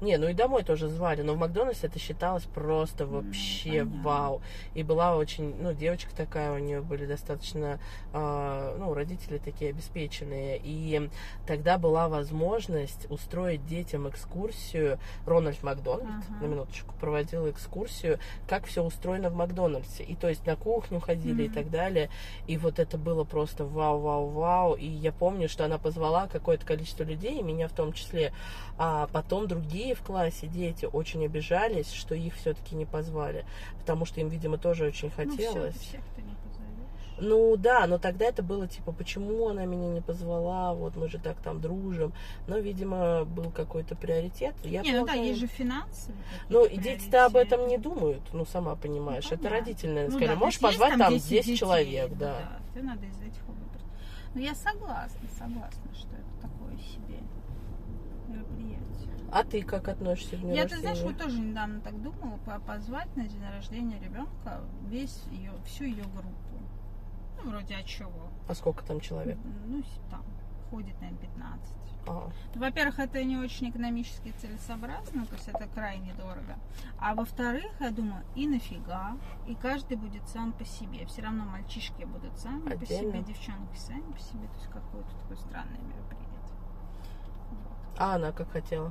[0.00, 4.02] Не, ну и домой тоже звали, но в Макдональдсе это считалось просто вообще понятно.
[4.02, 4.42] вау.
[4.74, 7.80] И была очень, ну, девочка такая, у нее были достаточно,
[8.12, 10.60] а, ну, родители такие обеспеченные.
[10.62, 11.10] И
[11.46, 14.98] тогда была возможность устроить детям экскурсию.
[15.26, 16.42] Рональд Макдональд, Ага.
[16.42, 20.04] на минуточку, проводил экскурсию, как все устроено в Макдональдсе.
[20.04, 21.54] И то есть на кухню ходили и Мгм.
[21.54, 22.08] так далее.
[22.46, 24.74] И вот это было просто вау-вау-вау.
[24.74, 28.32] И я помню, что она позвала какое-то количество людей, и меня в том числе.
[28.78, 33.44] А потом другие в классе дети очень обижались, что их все-таки не позвали.
[33.80, 35.74] Потому что им, видимо, тоже очень Ну, хотелось.
[35.74, 36.38] ты всех-то не позовешь.
[37.20, 41.18] Ну да, но тогда это было типа, почему она меня не позвала, вот мы же
[41.18, 42.12] так там дружим.
[42.46, 44.54] Но, видимо, был какой-то приоритет.
[44.62, 46.12] Я не, ну да, полагаю- есть же финансы.
[46.48, 49.26] Ну, и дети-то об этом не думают, ну, сама понимаешь.
[49.30, 52.58] Ну, это наверное, Ну сказали, да, можешь позвать там 10, 10 детей, человек, ну да.
[52.72, 53.82] Тебе надо из этих выбрать.
[54.34, 57.18] Ну, я согласна, согласна, что это такое себе
[58.28, 58.78] мероприятие.
[59.30, 60.80] А ты как относишься к дню Я, ты рождения?
[60.94, 65.84] знаешь, вот тоже недавно так думала, по- позвать на день рождения ребенка весь ее, всю
[65.84, 66.32] ее группу.
[67.44, 68.30] Ну, вроде от чего?
[68.48, 69.38] А сколько там человек?
[69.66, 70.24] Ну, там,
[70.70, 71.74] ходит, наверное, 15.
[72.06, 76.56] А, Ну, Во-первых, это не очень экономически целесообразно, то есть это крайне дорого.
[76.98, 81.04] А во-вторых, я думаю, и нафига, и каждый будет сам по себе.
[81.06, 83.10] Все равно мальчишки будут сами по Отдельно.
[83.12, 84.48] себе, девчонки сами по себе.
[84.48, 86.28] То есть какое-то такое странное мероприятие.
[87.50, 87.98] Вот.
[87.98, 88.90] а она как хотела?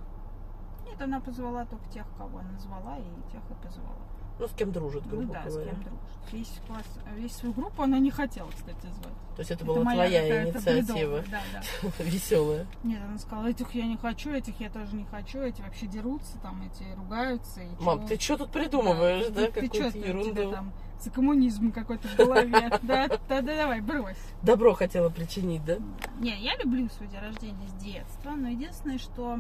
[0.98, 3.96] Нет, она позвала только тех, кого она звала, и тех и позвала.
[4.40, 5.72] Ну, с кем дружит, Ну грубо да, с говоря.
[5.72, 6.00] кем дружит.
[6.32, 9.14] Весь класс, весь свою группу она не хотела, кстати, звать.
[9.36, 11.90] То есть это, Это была твоя инициатива, Да, да.
[12.04, 12.68] веселая.
[12.84, 16.38] Нет, она сказала, этих я не хочу, этих я тоже не хочу, эти вообще дерутся,
[16.40, 17.62] там эти ругаются.
[17.62, 20.52] И Мам, чё- ты что тут придумываешь, да, чё, какую-то ерунду?
[20.52, 22.70] там за коммунизм какой-то в голове.
[22.84, 24.18] Да, да, да, давай, брось.
[24.44, 25.78] Добро хотела причинить, да?
[26.20, 29.40] Не, я люблю свой день рождения с детства, но единственное, что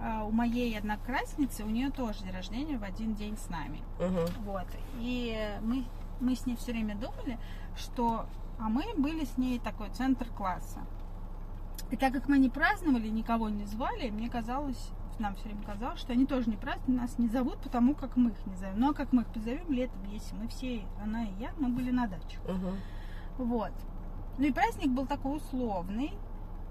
[0.00, 3.82] у моей одноклассницы, у нее тоже день рождения в один день с нами.
[3.98, 4.44] Угу.
[4.44, 4.66] Вот.
[5.00, 5.84] И мы,
[6.20, 7.38] мы с ней все время думали,
[7.76, 8.26] что...
[8.58, 10.80] А мы были с ней такой центр класса.
[11.90, 16.00] И так как мы не праздновали, никого не звали, мне казалось, нам все время казалось,
[16.00, 18.80] что они тоже не празднуют, нас не зовут, потому как мы их не зовем.
[18.80, 21.90] Ну, а как мы их позовем летом, если мы все, она и я, мы были
[21.90, 22.38] на даче.
[22.44, 23.44] Угу.
[23.44, 23.72] Вот.
[24.38, 26.12] Ну и праздник был такой условный.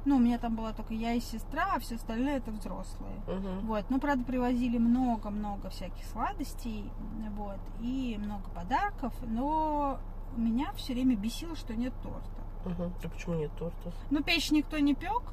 [0.06, 3.16] Ну, у меня там была только я и сестра, а все остальное это взрослые.
[3.28, 3.66] Угу.
[3.68, 6.90] Вот, ну, правда, привозили много-много всяких сладостей,
[7.36, 10.00] вот, и много подарков, но
[10.38, 12.42] меня все время бесило, что нет торта.
[12.66, 12.92] Угу.
[13.04, 13.92] А почему нет торта?
[14.12, 15.24] Ну, печь никто не пек,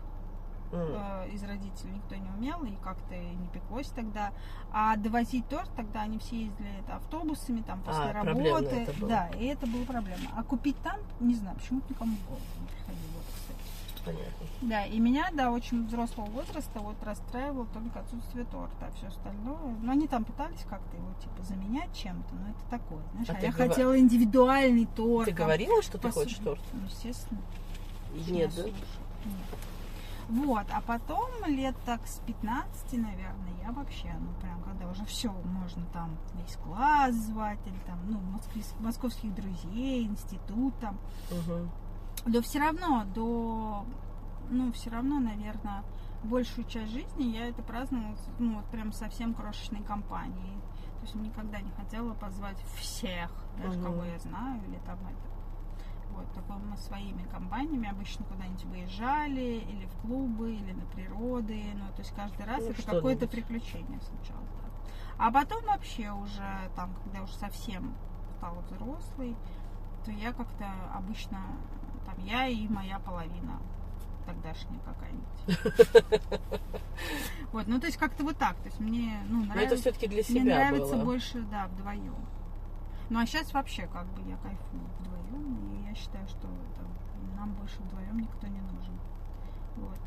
[0.73, 0.79] М.
[0.81, 4.33] э, из родителей никто не умел, и как-то не пеклось тогда.
[4.73, 8.77] А довозить торт, тогда они все ездили это, автобусами, там, после А, работы.
[8.77, 9.09] это было.
[9.11, 10.31] Да, и это была проблема.
[10.35, 13.12] А купить там, не знаю, почему-то никому в голову не приходило.
[14.05, 14.47] Понятно.
[14.63, 19.77] Да, и меня до очень взрослого возраста вот расстраивало только отсутствие торта, а все остальное.
[19.81, 23.29] Ну, они там пытались как-то его типа заменять чем-то, но это такое, знаешь.
[23.31, 25.27] А А, я гова- хотела индивидуальный торт.
[25.29, 26.25] Ты говорила, что ты посуду.
[26.25, 26.61] хочешь торт?
[26.73, 27.41] Ну, естественно.
[28.29, 28.65] Нет, да?
[28.65, 28.75] Нет.
[30.29, 35.31] Вот, а потом лет так с 15, наверное, я вообще, ну прям, когда уже все,
[35.45, 38.19] можно там весь класс звать, или там, ну,
[38.81, 40.97] московских друзей, институт там,
[41.31, 41.69] Угу.
[42.27, 43.85] Да все равно до,
[44.51, 45.83] ну, все равно, наверное,
[46.23, 50.61] большую часть жизни я это праздновала, ну, вот прям совсем крошечной компанией.
[51.01, 53.85] То есть никогда не хотела позвать всех, даже Мгм.
[53.85, 55.33] кого я знаю, или там это.
[56.13, 61.65] Вот, такой мы своими компаниями обычно куда-нибудь выезжали, или в клубы, или на природы.
[61.75, 64.43] Ну, то есть каждый раз Ну, это какое-то приключение сначала.
[64.43, 64.69] да.
[65.19, 67.95] А потом вообще уже, там, когда уже совсем
[68.37, 69.37] стала взрослой,
[70.05, 71.39] то я как-то обычно,
[72.15, 73.61] там, я и моя половина
[74.27, 76.61] тогдашняя какая-нибудь.
[77.53, 78.57] Вот, ну то есть как-то вот так.
[78.57, 81.05] То есть мне, ну, Но это нравится, все-таки для мне себя нравится было.
[81.05, 82.17] больше, да, вдвоем.
[83.11, 86.87] Ну а сейчас вообще как бы я кайфую вдвоем, и я считаю, что это,
[87.37, 88.99] нам больше вдвоем никто не нужен.
[89.77, 89.99] Вот.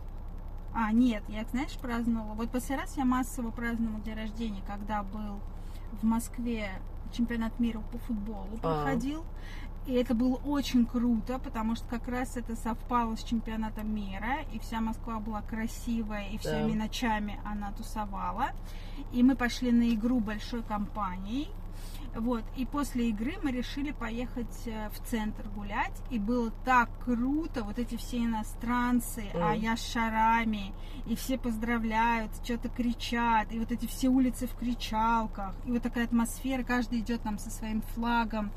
[0.73, 2.33] А, нет, я, знаешь, праздновала.
[2.33, 5.39] Вот последний раз я массово праздновала день рождения, когда был
[6.01, 6.71] в Москве
[7.11, 8.83] чемпионат мира по футболу А.
[9.85, 14.57] И это было очень круто, потому что как раз это совпало с чемпионатом мира, и
[14.59, 16.79] вся Москва была красивая, и всеми Да.
[16.79, 18.47] ночами она тусовала.
[19.13, 21.49] И мы пошли на игру большой компанией.
[22.15, 27.63] Вот, и после игры мы решили поехать э, в центр гулять, и было так круто,
[27.65, 29.61] вот эти все иностранцы, а Мгм.
[29.61, 30.73] я с шарами,
[31.07, 36.05] и все поздравляют, что-то кричат, и вот эти все улицы в кричалках, и вот такая
[36.05, 38.49] атмосфера, каждый идет там со своим флагом,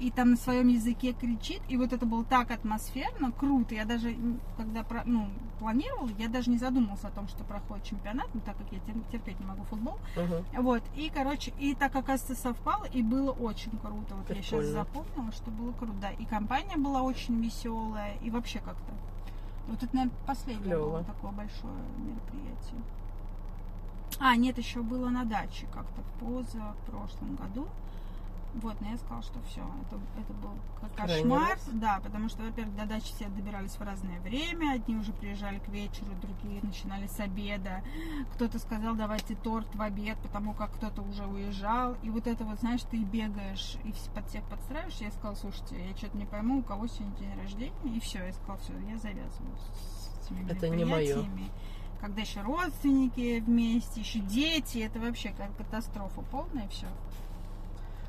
[0.00, 4.16] и там на своем языке кричит, и вот это было так атмосферно, круто, я даже,
[4.56, 5.28] когда ну,
[5.60, 9.10] планировала, я даже не задумывалась о том, что проходит чемпионат, ну, так как я тер-
[9.12, 10.44] терпеть не могу футбол, Мгм.
[10.64, 14.14] вот, и, короче, и так, оказывается, совпало, и было очень круто.
[14.14, 14.72] Вот я сейчас Прикольно.
[14.72, 15.94] запомнила, что было круто.
[16.00, 18.92] Да, и компания была очень веселая, и вообще как-то.
[19.68, 20.90] Вот это, наверное, последнее Клёво.
[20.90, 22.82] было такое большое мероприятие.
[24.20, 27.68] А, нет, еще было на даче как-то в позапрошлом году.
[28.62, 30.52] Вот, но я сказала, что все, это, это был
[30.96, 31.58] кошмар.
[31.72, 34.74] Да, потому что, во-первых, до дачи все добирались в разное время.
[34.74, 37.82] Одни уже приезжали к вечеру, другие начинали с обеда.
[38.34, 41.96] Кто-то сказал, давайте торт в обед, потому как кто-то уже уезжал.
[42.02, 45.04] И вот это вот, знаешь, ты бегаешь и под всех подстраиваешься.
[45.04, 47.96] Я сказала, слушайте, я что-то не пойму, у кого сегодня день рождения.
[47.96, 51.16] И все, я сказала, все, я завязываю с этими Это не моё.
[51.16, 51.50] мероприятиями.
[52.00, 56.86] Когда еще родственники вместе, еще дети, это вообще как катастрофа полная, все.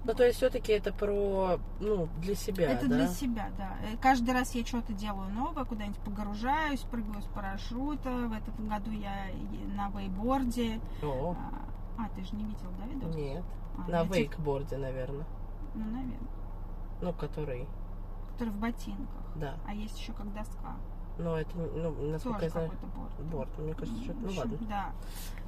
[0.06, 2.96] Ну, то есть все-таки это про, ну, для себя, Это да?
[2.96, 3.76] для себя, да.
[3.84, 8.12] Э, Каждый раз я что-то делаю новое, куда-нибудь погружаюсь, прыгаю с парашюта.
[8.12, 9.26] В этом году я
[9.76, 10.80] на вейборде.
[11.02, 11.36] О,
[11.98, 13.16] А, а, ты же не видел, да, видос?
[13.16, 13.44] нет.
[13.78, 15.26] А, На я тебе- вейкборде, наверное.
[15.74, 16.20] Ну, наверное.
[17.02, 17.68] Ну, который,
[18.34, 19.24] Который в ботинках.
[19.36, 19.56] да.
[19.68, 20.76] А есть еще как доска.
[21.18, 23.30] Но это, ну, насколько Тоже я знаю, борт.
[23.32, 23.60] борт.
[23.60, 24.58] Мне кажется, что В ну ладно.
[24.68, 24.92] Да.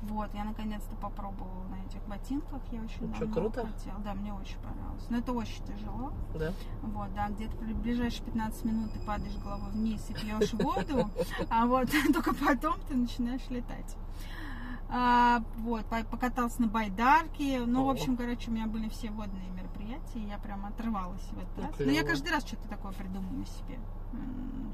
[0.04, 2.62] Вот, я наконец-то попробовала на этих ботинках.
[2.72, 3.68] Я очень Ну, давно круто?
[3.68, 4.00] хотела.
[4.00, 5.06] Да, мне очень понравилось.
[5.10, 6.14] Но это очень тяжело.
[6.36, 6.54] Да?
[6.84, 11.10] Вот, да, где-то при ближайшие 15 минут ты падаешь головой вниз и пьешь воду,
[11.50, 13.98] а вот только потом ты начинаешь летать.
[14.90, 17.60] А, вот, по- покатался на байдарке.
[17.66, 17.92] Ну, в О.
[17.92, 21.64] общем, короче, у меня были все водные мероприятия, и я прям отрывалась в этот Ну,
[21.64, 21.72] раз.
[21.80, 23.80] Но я каждый раз что-то такое придумываю себе.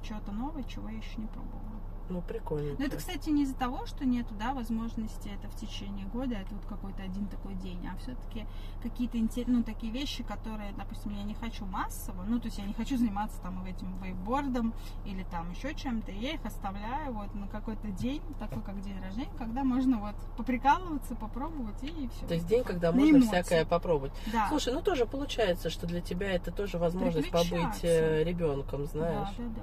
[0.03, 1.61] Чего-то новое, чего я еще не пробовала.
[2.09, 2.75] Ну, прикольно.
[2.77, 6.53] Но это, кстати, не из-за того, что нету, да, возможности это в течение года, это
[6.53, 8.45] вот какой-то один такой день, а все-таки
[8.83, 12.65] какие-то интер- ну, такие вещи, которые, допустим, я не хочу массово, ну, то есть я
[12.65, 14.73] не хочу заниматься там этим вейбордом
[15.05, 18.99] или там еще чем-то, и я их оставляю вот на какой-то день, такой как день
[19.01, 22.27] рождения, когда можно вот поприкалываться, попробовать и все.
[22.27, 24.11] То есть день, когда можно всякое попробовать.
[24.31, 24.49] Да.
[24.49, 28.23] Слушай, ну тоже получается, что для тебя это тоже возможность побыть Переключаться.
[28.23, 29.22] ребенком, знаешь.
[29.38, 29.62] Да, да,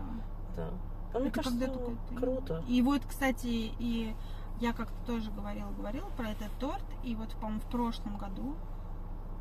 [0.56, 0.62] да.
[0.64, 0.70] Да.
[1.12, 2.64] А мне Это кажется, когда только ты- круто.
[2.68, 3.46] И вот, кстати,
[3.78, 4.14] и
[4.60, 8.54] я как-то тоже говорила, говорила про этот торт, и вот, по-моему, в прошлом году,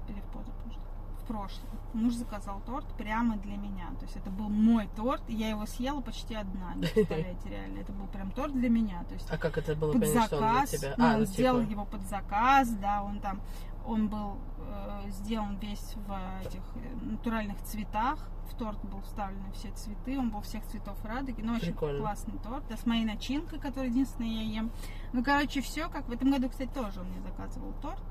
[0.07, 0.79] или в позапрошлом,
[1.21, 3.85] в прошлом, муж заказал торт прямо для меня.
[3.99, 7.79] То есть это был мой торт, и я его съела почти одна, не представляете, реально.
[7.79, 9.03] Это был прям торт для меня.
[9.07, 10.27] То есть А как это было под что он для
[10.65, 10.69] заказ.
[10.71, 10.93] тебя?
[10.97, 13.41] Ну, а, он ну, сделал типа, его под заказ, да, он там,
[13.85, 18.29] он был э, сделан весь в этих э, натуральных цветах.
[18.51, 21.41] В торт был вставлены все цветы, он был всех цветов радуги.
[21.41, 21.99] Ну, очень Прикольно.
[21.99, 22.63] классный торт.
[22.67, 24.71] Да, с моей начинкой, которую единственное я ем.
[25.13, 28.03] Ну, короче, все, как в этом году, кстати, тоже он мне заказывал торт.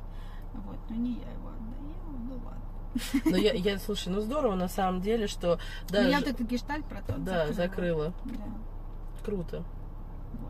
[0.54, 2.62] Вот, но не я его отдаю, ну ладно.
[3.24, 5.58] Ну, я, я, слушай, ну здорово на самом деле, что
[5.90, 6.16] Но я даже...
[6.18, 8.12] вот этот гештальт про торт Да, закрыла.
[8.24, 8.44] Да.
[9.24, 9.64] Круто.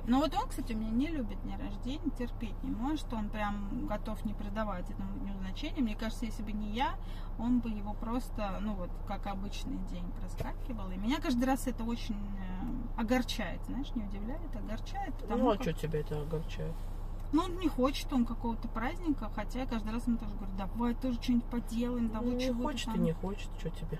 [0.07, 3.13] Но вот он, кстати, у меня не любит дни рождения, терпеть не может.
[3.13, 5.83] Он прям готов не придавать этому дню значения.
[5.83, 6.95] Мне кажется, если бы не я,
[7.39, 10.91] он бы его просто, ну вот, как обычный день проскакивал.
[10.91, 13.63] И меня каждый раз это очень э, огорчает.
[13.67, 15.15] Знаешь, не удивляет, огорчает.
[15.17, 16.75] Потому ну, а как- что тебя это огорчает?
[17.31, 20.95] Ну, он не хочет он какого-то праздника, хотя я каждый раз ему тоже говорю, давай
[20.95, 23.03] тоже что-нибудь поделаем, давай Ну, чего-то хочет и там».
[23.05, 23.99] не хочет, что тебе?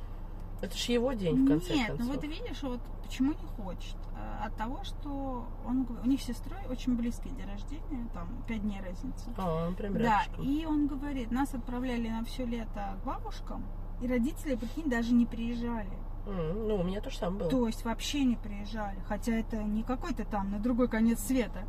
[0.61, 2.07] Это ж его день, в конце Нет, концов.
[2.07, 3.97] ну вот видишь, вот почему не хочет?
[4.17, 8.63] Э, От того, что он, у них с сестрой очень близкий день рождения, там пять
[8.63, 9.31] дней разница.
[9.37, 10.45] А, он прям Да, рядышком.
[10.45, 13.65] и он говорит, нас отправляли на все лето к бабушкам,
[14.03, 15.91] и родители, прикинь, даже не приезжали.
[16.27, 17.51] Ну, у меня то же самое было.
[17.51, 21.63] То есть вообще не приезжали, хотя это не какой-то там на другой конец света.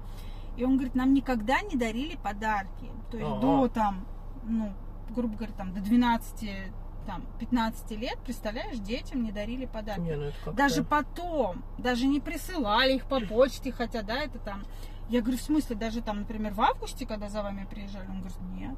[0.58, 2.90] И он говорит, нам никогда не дарили подарки.
[3.10, 3.40] То есть Ага.
[3.40, 4.06] до там,
[4.44, 4.74] ну,
[5.16, 6.72] грубо говоря, там до 12,
[7.06, 10.02] там, 15 лет, представляешь, детям не дарили подарки.
[10.02, 14.66] Не, ну это Даже потом, даже не присылали их по почте, хотя, да, это там...
[15.10, 18.38] Я говорю, в смысле, даже там, например, в августе, когда за вами приезжали, он говорит,
[18.54, 18.76] нет.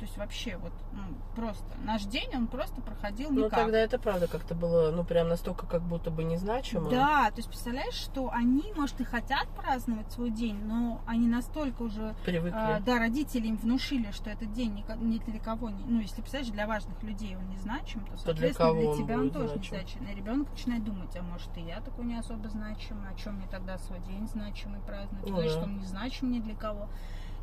[0.00, 1.02] То есть вообще вот, ну,
[1.36, 3.58] просто, наш день, он просто проходил Ну, никак.
[3.64, 6.88] тогда это правда как-то было, ну, прям настолько как будто бы незначимо.
[6.88, 11.82] Да, то есть представляешь, что они, может, и хотят праздновать свой день, но они настолько
[11.82, 12.56] уже, Привыкли.
[12.58, 16.22] а, да, родители им внушили, что этот день ни, ни для кого не, ну, если
[16.22, 19.20] представляешь, для важных людей он не значим, то, для соответственно, кого для, он тебя он
[19.24, 19.72] будет тоже значим?
[19.76, 20.06] не значим.
[20.08, 23.46] И ребенок начинает думать, а может и я такой не особо значимый, о чем мне
[23.50, 25.62] тогда свой день значимый праздновать, Ну да.
[25.62, 26.88] он не значим ни для кого.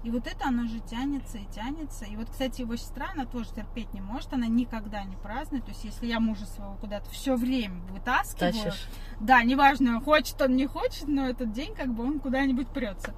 [0.04, 2.06] И вот это оно же тянется и тянется.
[2.06, 5.66] И вот, кстати, его сестра, она тоже терпеть не может, она никогда не празднует.
[5.66, 8.88] То есть, если я мужа своего куда-то все время вытаскиваю, Тащишь.
[9.20, 13.14] да, неважно, хочет он, не хочет, но этот день как бы он куда-нибудь прется.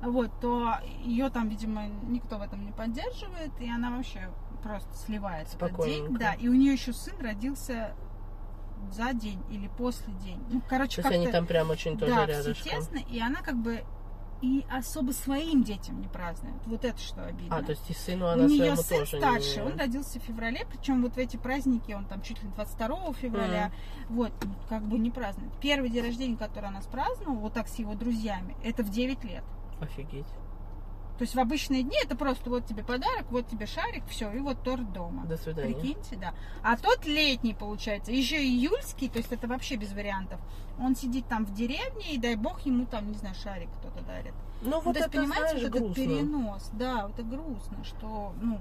[0.00, 4.30] Вот, то ее там, видимо, никто в этом не поддерживает, и она вообще
[4.62, 6.16] просто сливает этот день.
[6.16, 7.94] Да, и у нее еще сын родился
[8.90, 10.42] за день или после день.
[10.50, 12.54] Ну, короче, То есть они там прям очень тоже да, рядышком.
[12.54, 13.84] все тесно, и она как бы
[14.42, 16.56] и особо своим детям не празднует.
[16.66, 17.56] Вот это что обидно.
[17.56, 19.70] А, то есть и сыну У она нее своему сын тоже старший, не...
[19.70, 23.70] он родился в феврале, причем вот в эти праздники, он там чуть ли 22 февраля,
[24.10, 24.32] вот,
[24.68, 25.52] как бы не празднует.
[25.60, 29.44] Первый день рождения, который она спраздновала, вот так с его друзьями, это в 9 лет.
[29.80, 30.26] Офигеть.
[31.18, 34.38] То есть в обычные дни это просто вот тебе подарок, вот тебе шарик, все, и
[34.38, 35.24] вот торт дома.
[35.26, 35.74] До свидания.
[35.74, 36.34] Прикиньте, да.
[36.62, 40.40] А тот летний, получается, еще июльский, то есть это вообще без вариантов.
[40.80, 44.32] Он сидит там в деревне, и дай бог ему там, не знаю, шарик кто-то дарит.
[44.62, 46.04] Ну Ну, вот то есть, это, понимаете, знаешь, вот этот грустно.
[46.04, 48.60] перенос, да, это грустно, что, ну,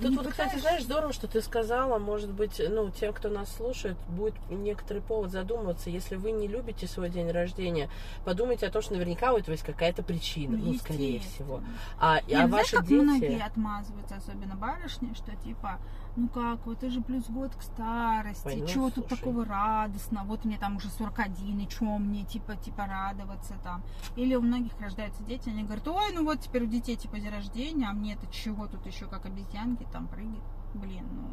[0.00, 3.54] Тут не вот, кстати, знаешь, здорово, что ты сказала, может быть, ну, тем, кто нас
[3.54, 7.90] слушает, будет некоторый повод задумываться, если вы не любите свой день рождения,
[8.24, 11.60] подумайте о том, что наверняка у этого есть какая-то причина, ну, скорее всего.
[11.98, 13.00] А, Не, а ну, знаешь, ваши как дети...
[13.00, 15.78] многие отмазываются, особенно барышни, что типа,
[16.16, 19.20] ну как, вот это же плюс год к старости, Ой, ну, чего тут слушай.
[19.20, 23.82] такого радостного, вот мне там уже 41, и чего мне, типа, типа, радоваться там.
[24.16, 27.30] Или у многих рождаются дети, они говорят, ой, ну вот теперь у детей типа день
[27.30, 30.42] рождения, а мне это чего тут еще как обезьянки там прыгать.
[30.74, 31.28] Блин, ну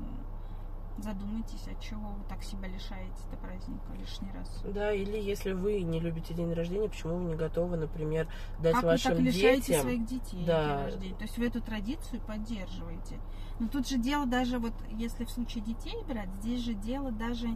[1.02, 4.64] задумайтесь, от чего вы так себя лишаете-то праздника лишний раз.
[4.64, 8.28] Да, или если вы не любите день рождения, почему вы не готовы, например,
[8.60, 9.82] дать как вы вашим так лишаете детям...
[9.82, 10.78] своих детей Да.
[10.78, 11.16] день рождения?
[11.16, 13.20] То есть вы эту традицию поддерживаете.
[13.60, 17.56] Но тут же дело даже вот, если в случае детей брать, здесь же дело даже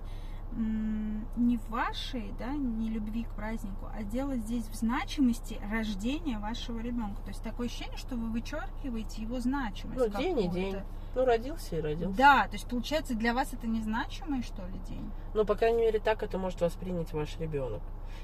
[0.55, 6.79] не в вашей, да, не любви к празднику, а дело здесь в значимости рождения вашего
[6.79, 7.21] ребенка.
[7.21, 9.99] То есть такое ощущение, что вы вычеркиваете его значимость.
[9.99, 10.77] Ну, день и день.
[11.15, 12.17] Ну, родился и родился.
[12.17, 15.11] Да, то есть получается для вас это незначимый, что ли, день?
[15.33, 17.81] Ну, по крайней мере, так это может воспринять ваш ребенок.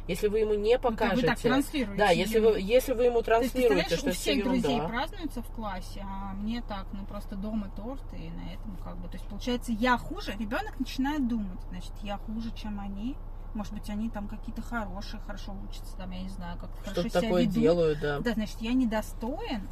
[0.07, 1.49] Если вы ему не Ну, как вы так покажете...
[1.49, 4.75] транслируете да, если вы, если вы ему То есть, транслируете, представляешь, что у всех друзей
[4.75, 4.89] ерунда.
[4.89, 9.07] празднуется в классе, а мне так, ну просто дома торт, и на этом как бы,
[9.07, 13.15] то есть получается, я хуже, ребенок начинает думать, значит, я хуже, чем они,
[13.53, 17.09] может быть, они там какие-то хорошие, хорошо учатся, там, я не знаю, как хорошо Что-то
[17.09, 17.53] себя такое ведут.
[17.55, 18.19] делают, да.
[18.19, 19.67] Да, значит, я недостоин.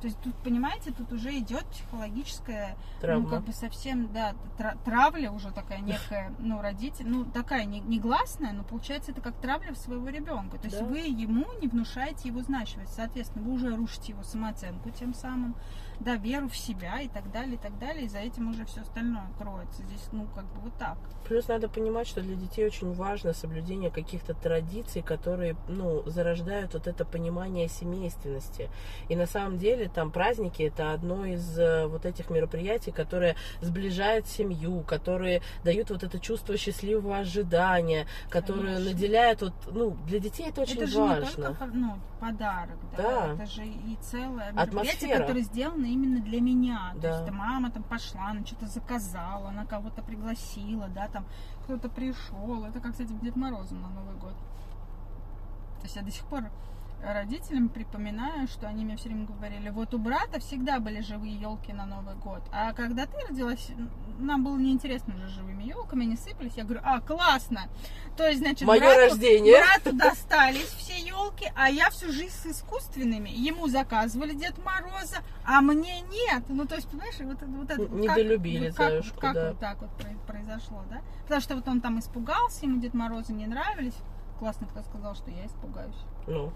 [0.00, 3.24] То есть тут, понимаете, тут уже идет психологическая, Травма.
[3.24, 7.80] ну, как бы совсем, да, тра- травля уже такая некая, ну, родитель, ну, такая не-
[7.80, 10.58] негласная, но получается это как травля в своего ребенка.
[10.58, 10.84] То есть Да.
[10.84, 15.54] вы ему не внушаете его значимость, соответственно, вы уже рушите его самооценку тем самым,
[16.00, 18.80] да, веру в себя и так далее, и так далее, и за этим уже все
[18.82, 19.82] остальное кроется.
[19.82, 20.98] Здесь, ну, как бы вот так.
[21.28, 26.86] Плюс надо понимать, что для детей очень важно соблюдение каких-то традиций, которые, ну, зарождают вот
[26.86, 28.68] это понимание семейственности.
[29.08, 34.26] И на самом деле там праздники это одно из э, вот этих мероприятий, которые сближает
[34.26, 38.90] семью, которые дают вот это чувство счастливого ожидания, которые Конечно.
[38.92, 41.24] наделяют вот, ну, для детей это очень это же важно.
[41.24, 43.34] не только ну, подарок, да, Да.
[43.34, 45.18] это же и целое мероприятие, Атмосфера.
[45.20, 46.92] которое сделано именно для меня.
[46.94, 47.08] То Да.
[47.10, 51.24] есть там мама там пошла, она что-то заказала, она кого-то пригласила, да, там
[51.64, 52.64] кто-то пришел.
[52.64, 54.34] Это как этим Дед Морозом на Новый год.
[55.78, 56.44] То есть я до сих пор
[57.12, 61.72] родителям припоминаю, что они мне все время говорили, вот у брата всегда были живые елки
[61.72, 63.68] на Новый год, а когда ты родилась,
[64.18, 66.54] нам было неинтересно уже живыми елками, они сыпались.
[66.56, 67.68] Я говорю, а, классно!
[68.16, 69.60] То есть, значит, Мое брату- рождение.
[69.60, 73.28] брату достались все елки, а я всю жизнь с искусственными.
[73.28, 76.44] Ему заказывали Дед Мороза, а мне нет.
[76.48, 77.82] Ну, то есть, понимаешь, вот, вот это...
[77.88, 79.48] Недолюбили как, как, заюшку, как да.
[79.48, 81.00] вот так вот про- произошло, да?
[81.22, 83.94] Потому что вот он там испугался, ему Дед Морозы не нравились.
[84.38, 85.94] Классно кто сказал, что я испугаюсь.
[86.26, 86.52] Ну,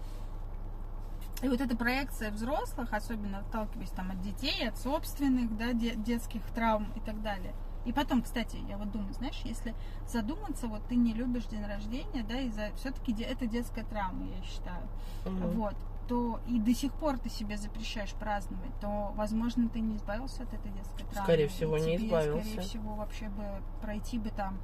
[1.41, 6.41] И вот эта проекция взрослых, особенно отталкиваясь там от детей, от собственных, да, де- детских
[6.53, 7.53] травм и так далее.
[7.85, 9.73] И потом, кстати, я вот думаю, знаешь, если
[10.05, 14.83] задуматься, вот ты не любишь день рождения, да, из-за все-таки это детская травма, я считаю,
[15.25, 15.51] мгм.
[15.51, 15.75] вот,
[16.09, 20.53] то и до сих пор ты себе запрещаешь праздновать, то, возможно, ты не избавился от
[20.53, 21.23] этой детской травмы.
[21.23, 22.49] Скорее всего, И не тебе, избавился.
[22.49, 23.45] Скорее всего, вообще бы
[23.81, 24.57] пройти бы там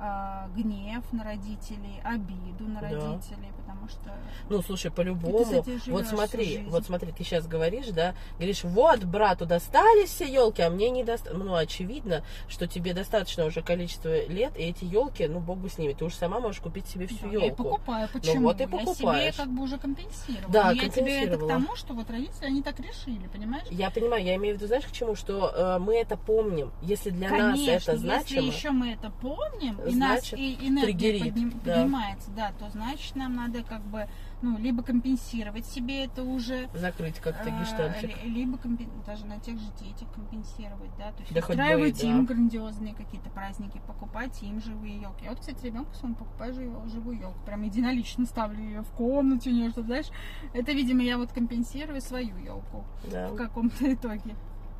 [0.00, 2.88] а, гнев на родителей, обиду на Да.
[2.88, 4.10] родителей, потому что
[4.48, 5.64] Ну, слушай, по-любому.
[5.88, 10.70] Вот смотри, вот смотри, ты сейчас говоришь, да, говоришь, вот, брату достались все елки, а
[10.70, 11.36] мне не достались.
[11.38, 15.78] Ну, очевидно, что тебе достаточно уже количество лет, и эти елки, ну, бог бы с
[15.78, 17.64] ними, ты уж сама можешь купить себе всю Да, я елку.
[17.64, 18.08] покупаю.
[18.12, 18.42] Почему?
[18.42, 19.34] вот и Я себе покупаешь.
[19.36, 20.52] как бы уже компенсировала.
[20.52, 23.66] Да, я тебе это к тому, что вот родители, они так решили, понимаешь?
[23.70, 26.70] Я понимаю, я имею в виду, знаешь, к чему, что э, мы это помним.
[26.82, 30.58] Если для Конечно, нас это если значимо, еще мы это помним, и Значит, нас и
[30.68, 31.74] энергия подним- да.
[31.76, 34.08] поднимается, да, то значит нам надо как бы,
[34.42, 38.24] ну, либо компенсировать себе это уже, закрыть как-то э, гештальтик.
[38.24, 42.00] ли- либо компен- даже на тех же детях компенсировать, да, то есть Да бы устраивать
[42.00, 42.06] да.
[42.08, 45.24] им грандиозные какие-то праздники, покупать им живые елки.
[45.24, 49.50] Я вот, кстати, ребенку своему покупаю живую, живую елку, прям единолично ставлю ее в комнате
[49.50, 50.06] у нее, что, знаешь,
[50.54, 53.28] это, видимо, я вот компенсирую свою елку Да.
[53.28, 54.34] в каком-то итоге.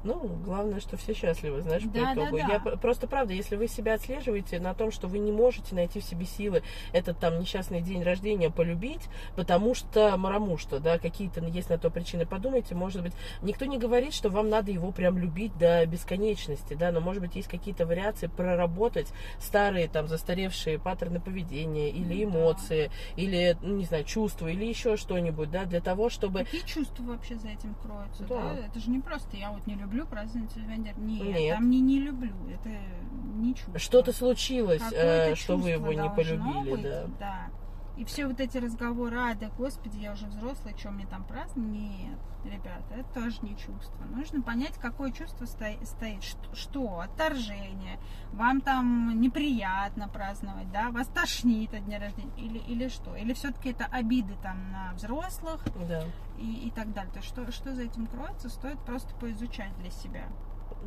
[0.05, 2.38] Ну, главное, что все счастливы, знаешь, по Да, да, итогу.
[2.38, 2.46] да.
[2.55, 6.01] Я п- просто правда, если вы себя отслеживаете на том, что вы не можете найти
[6.01, 11.68] в себе силы этот там несчастный день рождения полюбить, потому что марамушта, да, какие-то есть
[11.68, 15.57] на то причины, подумайте, может быть, никто не говорит, что вам надо его прям любить
[15.59, 21.90] до бесконечности, да, но может быть есть какие-то вариации проработать старые там застаревшие паттерны поведения
[21.90, 22.38] или Ну да.
[22.38, 27.03] эмоции, или, ну, не знаю, чувства, или еще что-нибудь, да, для того, чтобы Какие чувства
[27.03, 28.22] вообще за этим кроются?
[28.24, 28.55] Да.
[28.55, 28.66] Да.
[28.66, 31.57] Это же не просто я вот не люблю праздновать Святой Нет, Нет.
[31.57, 32.34] там не не люблю.
[32.53, 32.70] Это
[33.36, 33.78] не чувство.
[33.78, 37.05] что-то случилось, э, что вы его не полюбили, быть, да.
[37.18, 37.47] да.
[37.99, 41.72] И все вот эти разговоры, а, да, господи, я уже взрослый, что мне там праздновать?
[41.72, 44.05] Нет, ребята, это тоже не чувство.
[44.14, 47.99] Нужно понять, какое чувство стоит, стоит что, что, отторжение,
[48.32, 53.16] вам там неприятно праздновать, да, вас тошнит от дня рождения, или, или что?
[53.16, 56.05] Или все-таки это обиды там на взрослых Да.
[56.38, 57.12] и, и так далее.
[57.12, 60.28] То есть что, что за этим кроется, стоит просто поизучать для себя.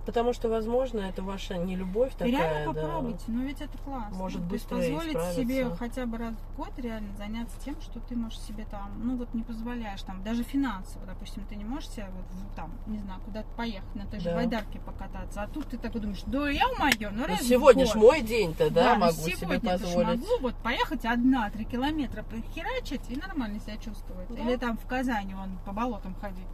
[0.06, 2.82] Потому что, возможно, это ваша не любовь такая, реально да.
[2.82, 4.18] попробуйте, ну ведь это классно.
[4.18, 5.42] Может быстро позволить исправиться.
[5.42, 9.16] себе хотя бы раз в год реально заняться тем, что ты можешь себе там, ну
[9.16, 12.26] вот не позволяешь там, даже финансово, допустим, ты не можешь себе вот
[12.56, 14.36] там, не знаю, куда-то поехать на той же Да.
[14.38, 17.94] байдарке покататься, а тут ты такой думаешь, да я мое, ну Ну, раз сегодня ж
[17.94, 17.98] год».
[18.02, 20.08] мой день-то, да, ну могу себе позволить.
[20.08, 24.28] могу вот поехать одна-три километра похерачить и нормально себя чувствовать.
[24.30, 24.42] Да.
[24.42, 26.48] Или там в Казани вон по болотам ходить.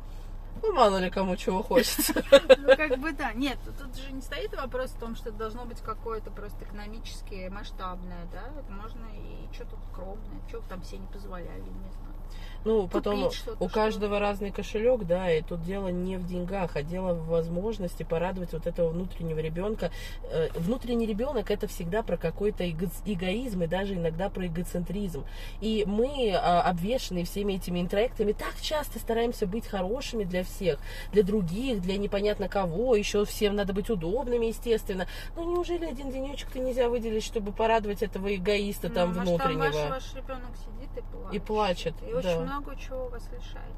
[0.62, 2.14] Ну, мало ли кому чего хочется.
[2.58, 3.34] Ну, как бы да.
[3.34, 8.26] Нет, тут же не стоит вопрос в том, что должно быть какое-то просто экономически масштабное,
[8.32, 8.44] да?
[8.60, 12.17] Это можно и что-то скромное, что там все не позволяли, не знаю.
[12.66, 16.76] Ну, потом Купить что-то, у каждого разный кошелек, да, и тут дело не в деньгах,
[16.76, 19.92] а дело в возможности порадовать вот этого внутреннего ребенка.
[20.32, 25.24] Э, Внутренний ребенок это всегда про какой-то эго- эгоизм и даже иногда про эгоцентризм.
[25.62, 30.80] И мы, а, обвешанные всеми этими интроектами, так часто стараемся быть хорошими для всех,
[31.12, 35.08] для других, для непонятно кого, еще всем надо быть удобными, естественно.
[35.36, 39.72] Ну, неужели один денечек-то нельзя выделить, чтобы порадовать этого эгоиста там Ну, может, внутреннего?
[39.72, 41.34] Там ваш, ваш ребенок сидит и плачет.
[41.34, 42.18] И плачет, И да.
[42.18, 43.76] очень много чего вас лишает.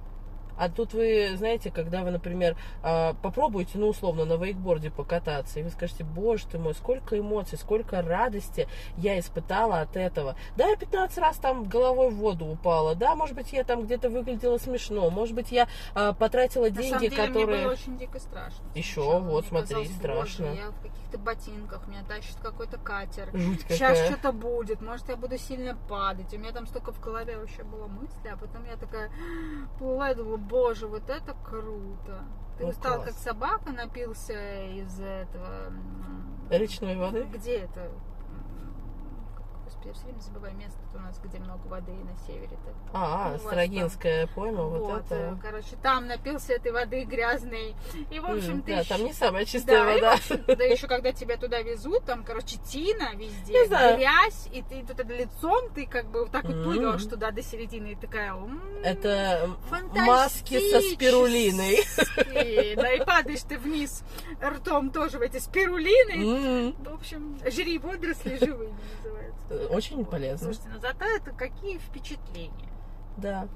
[0.60, 5.64] А тут вы, знаете, когда вы, например, а, попробуете, ну, условно, на вейкборде покататься, и
[5.64, 10.36] вы скажете, боже ты мой, сколько эмоций, сколько радости я испытала от этого.
[10.58, 14.10] Да, я 15 раз там головой в воду упала, да, может быть, я там где-то
[14.10, 17.64] выглядела смешно, может быть, я а, потратила На деньги, самом деле, мне которые...
[17.64, 18.66] было очень дико страшно.
[18.76, 19.20] Еще, сначала.
[19.20, 20.46] вот, Мне смотри, казалось, страшно.
[20.48, 23.30] Боже, я в каких-то ботинках, меня тащит какой-то катер.
[23.34, 24.12] Жуть Сейчас какая.
[24.12, 26.34] что-то будет, может, я буду сильно падать.
[26.34, 29.10] У меня там столько в голове вообще было мысли, а потом я такая
[29.80, 32.24] плыла и думала, боже, вот это круто.
[32.58, 33.06] Ты Ну, стал класс.
[33.10, 35.72] как собака, напился из этого...
[36.50, 37.24] Речной воды?
[37.24, 37.92] Где это?
[39.64, 42.74] Господи, я все время забываю место у нас, где много воды на севере-то.
[42.94, 45.40] А, Ну, у вас Строгинская пойма, вот, Вот, э, это.
[45.42, 47.76] короче, там напился этой воды грязной.
[48.10, 48.76] И, в общем, М, ты...
[48.76, 50.14] да, щ- там не самая чистая Да, и, вода.
[50.14, 55.06] общем, да еще когда тебя туда везут, там, короче, тина везде, грязь, и ты тут
[55.10, 58.36] лицом, ты как бы вот так вот плывешь туда до середины, и такая,
[58.84, 59.50] Это
[59.94, 61.80] маски со спирулиной.
[62.76, 64.04] Да, и падаешь ты вниз
[64.44, 66.74] ртом тоже в эти спирулины.
[66.80, 68.74] В общем, жри водоросли живыми
[69.04, 69.74] называется.
[69.76, 70.46] Очень полезно.
[70.54, 72.70] Слушайте, ну зато это какие впечатления.
[73.18, 73.48] Да.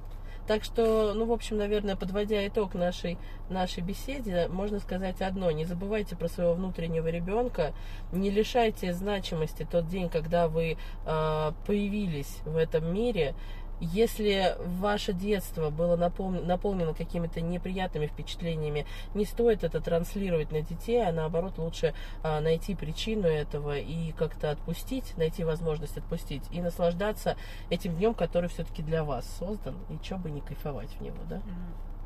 [0.48, 3.18] Так что, ну, в общем, наверное, подводя итог нашей,
[3.50, 5.50] нашей беседе, можно сказать одно.
[5.52, 7.74] Не забывайте про своего внутреннего ребенка.
[8.12, 13.36] Не лишайте значимости тот день, когда вы э, появились в этом мире.
[13.80, 21.12] Если ваше детство было наполнено какими-то неприятными впечатлениями, не стоит это транслировать на детей, а
[21.12, 21.94] наоборот лучше
[22.24, 27.36] а, найти причину этого и как-то отпустить, найти возможность отпустить и наслаждаться
[27.70, 31.42] этим днем, который все-таки для вас создан, и что бы не кайфовать в него, да?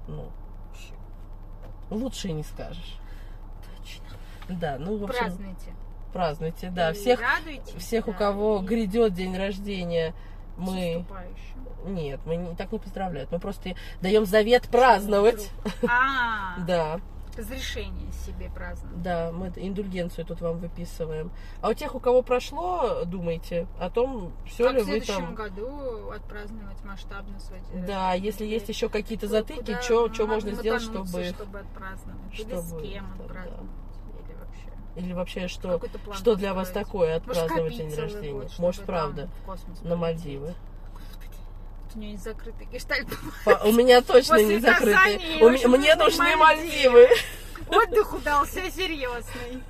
[0.08, 0.32] Ну,
[0.70, 0.94] Вообще,
[1.92, 2.98] лучше не скажешь.
[3.80, 4.06] точно.
[4.60, 5.76] Да, ну, в общем, Празднуйте.
[6.14, 10.16] празднуйте, да, И всех, радуйтесь, всех, у да, кого и грядет день рождения,
[10.58, 11.06] мы...
[11.86, 15.52] Нет, мы не, так не поздравляют, мы просто даем завет праздновать.
[15.88, 17.00] А, Да,
[17.38, 19.02] разрешение себе праздновать.
[19.04, 21.32] да, мы индульгенцию тут вам выписываем.
[21.62, 25.26] А у тех, у кого прошло, думайте о том, все как ли в вы следующем
[25.28, 25.36] там...
[25.36, 28.26] году отпраздновать масштабно свой день Да, рождения?
[28.26, 31.24] если есть еще какие-то затыки, что можно сделать, чтобы...
[31.26, 32.40] чтобы отпраздновать?
[32.40, 33.60] Или с кем да.
[34.98, 35.48] Или вообще?
[35.48, 35.80] Что,
[36.14, 38.34] что для вас такое отпраздновать день рождения?
[38.42, 39.30] год, Может, правда,
[39.84, 39.96] на.
[39.96, 40.56] Мальдивы.
[41.96, 43.08] У нее не закрытый гештальт.
[43.64, 44.60] У меня точно После не
[45.50, 47.10] ме- Мне нужны Мальдивы.
[47.70, 49.64] Отдых удался серьезный.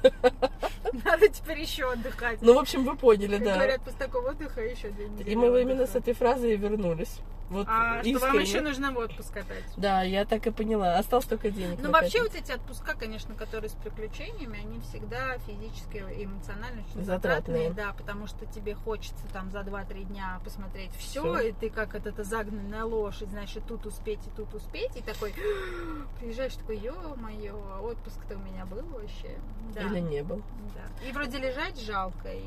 [1.05, 2.41] Надо теперь еще отдыхать.
[2.41, 3.53] Ну, в общем, вы поняли, Как да.
[3.55, 7.19] говорят, после такого отдыха еще недели И мы именно с этой фразой и вернулись.
[7.49, 8.41] Вот А что вам искренне.
[8.43, 9.63] еще нужно в отпуск катать?
[9.77, 10.97] Да, я так и поняла.
[10.97, 11.79] Осталось только денег.
[11.81, 17.05] Ну, вообще, вот эти отпуска, конечно, которые с приключениями, они всегда физически и эмоционально очень
[17.05, 17.69] Затратные.
[17.69, 21.95] затратные, да, потому что тебе хочется там за 2-3 дня посмотреть все, и ты как
[21.95, 25.33] это загнанная лошадь, значит, тут успеть и тут успеть, и такой
[26.19, 29.37] приезжаешь такой, ё-моё, отпуск-то у меня был вообще.
[29.73, 29.81] Да.
[29.81, 30.41] Или не был.
[30.75, 31.07] Да.
[31.07, 32.39] И вроде лежать жалко, и,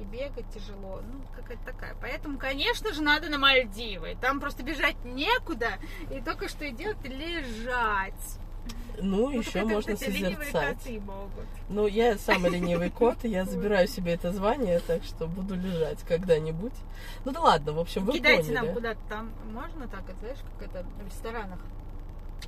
[0.00, 1.00] и бегать тяжело.
[1.02, 1.94] Ну, какая-то такая.
[2.00, 4.16] Поэтому, конечно же, надо на Мальдивы.
[4.20, 5.68] Там просто бежать некуда,
[6.10, 8.38] и только что и делать лежать.
[8.98, 10.88] Ну, Ну, еще можно созерцать.
[11.68, 16.00] Ну, я самый ленивый кот, и я забираю себе это звание, так что буду лежать
[16.02, 16.74] когда-нибудь.
[17.24, 18.54] Ну да ладно, в общем, вы Кидайте поняли.
[18.54, 19.30] нам куда-то там.
[19.52, 21.58] Можно так, это, знаешь, как это в ресторанах.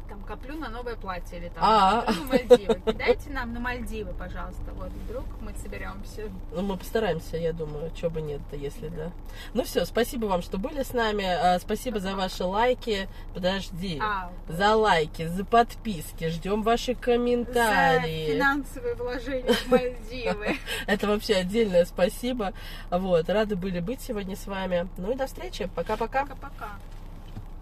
[0.09, 2.05] Там коплю на новое платье или там А.
[2.07, 2.81] на Мальдивы.
[2.87, 4.63] Кидайте нам на Мальдивы, пожалуйста.
[4.77, 6.31] Вот вдруг мы соберемся.
[6.53, 9.11] Ну, мы постараемся, я думаю, чего бы нет-то, если да.
[9.55, 11.25] Ну все, спасибо вам, что были с нами.
[11.25, 13.09] А, Спасибо за ваши лайки.
[13.35, 13.99] Подожди.
[14.03, 16.29] А, За лайки, за подписки.
[16.29, 18.33] Ждем ваши за комментарии.
[18.33, 20.57] финансовые вложения в Мальдивы.
[20.87, 22.53] Это вообще отдельное спасибо.
[22.91, 24.89] Вот, рады были быть сегодня с вами.
[24.99, 25.69] Ну и до встречи.
[25.75, 26.23] Пока-пока.
[26.27, 26.71] Пока-пока.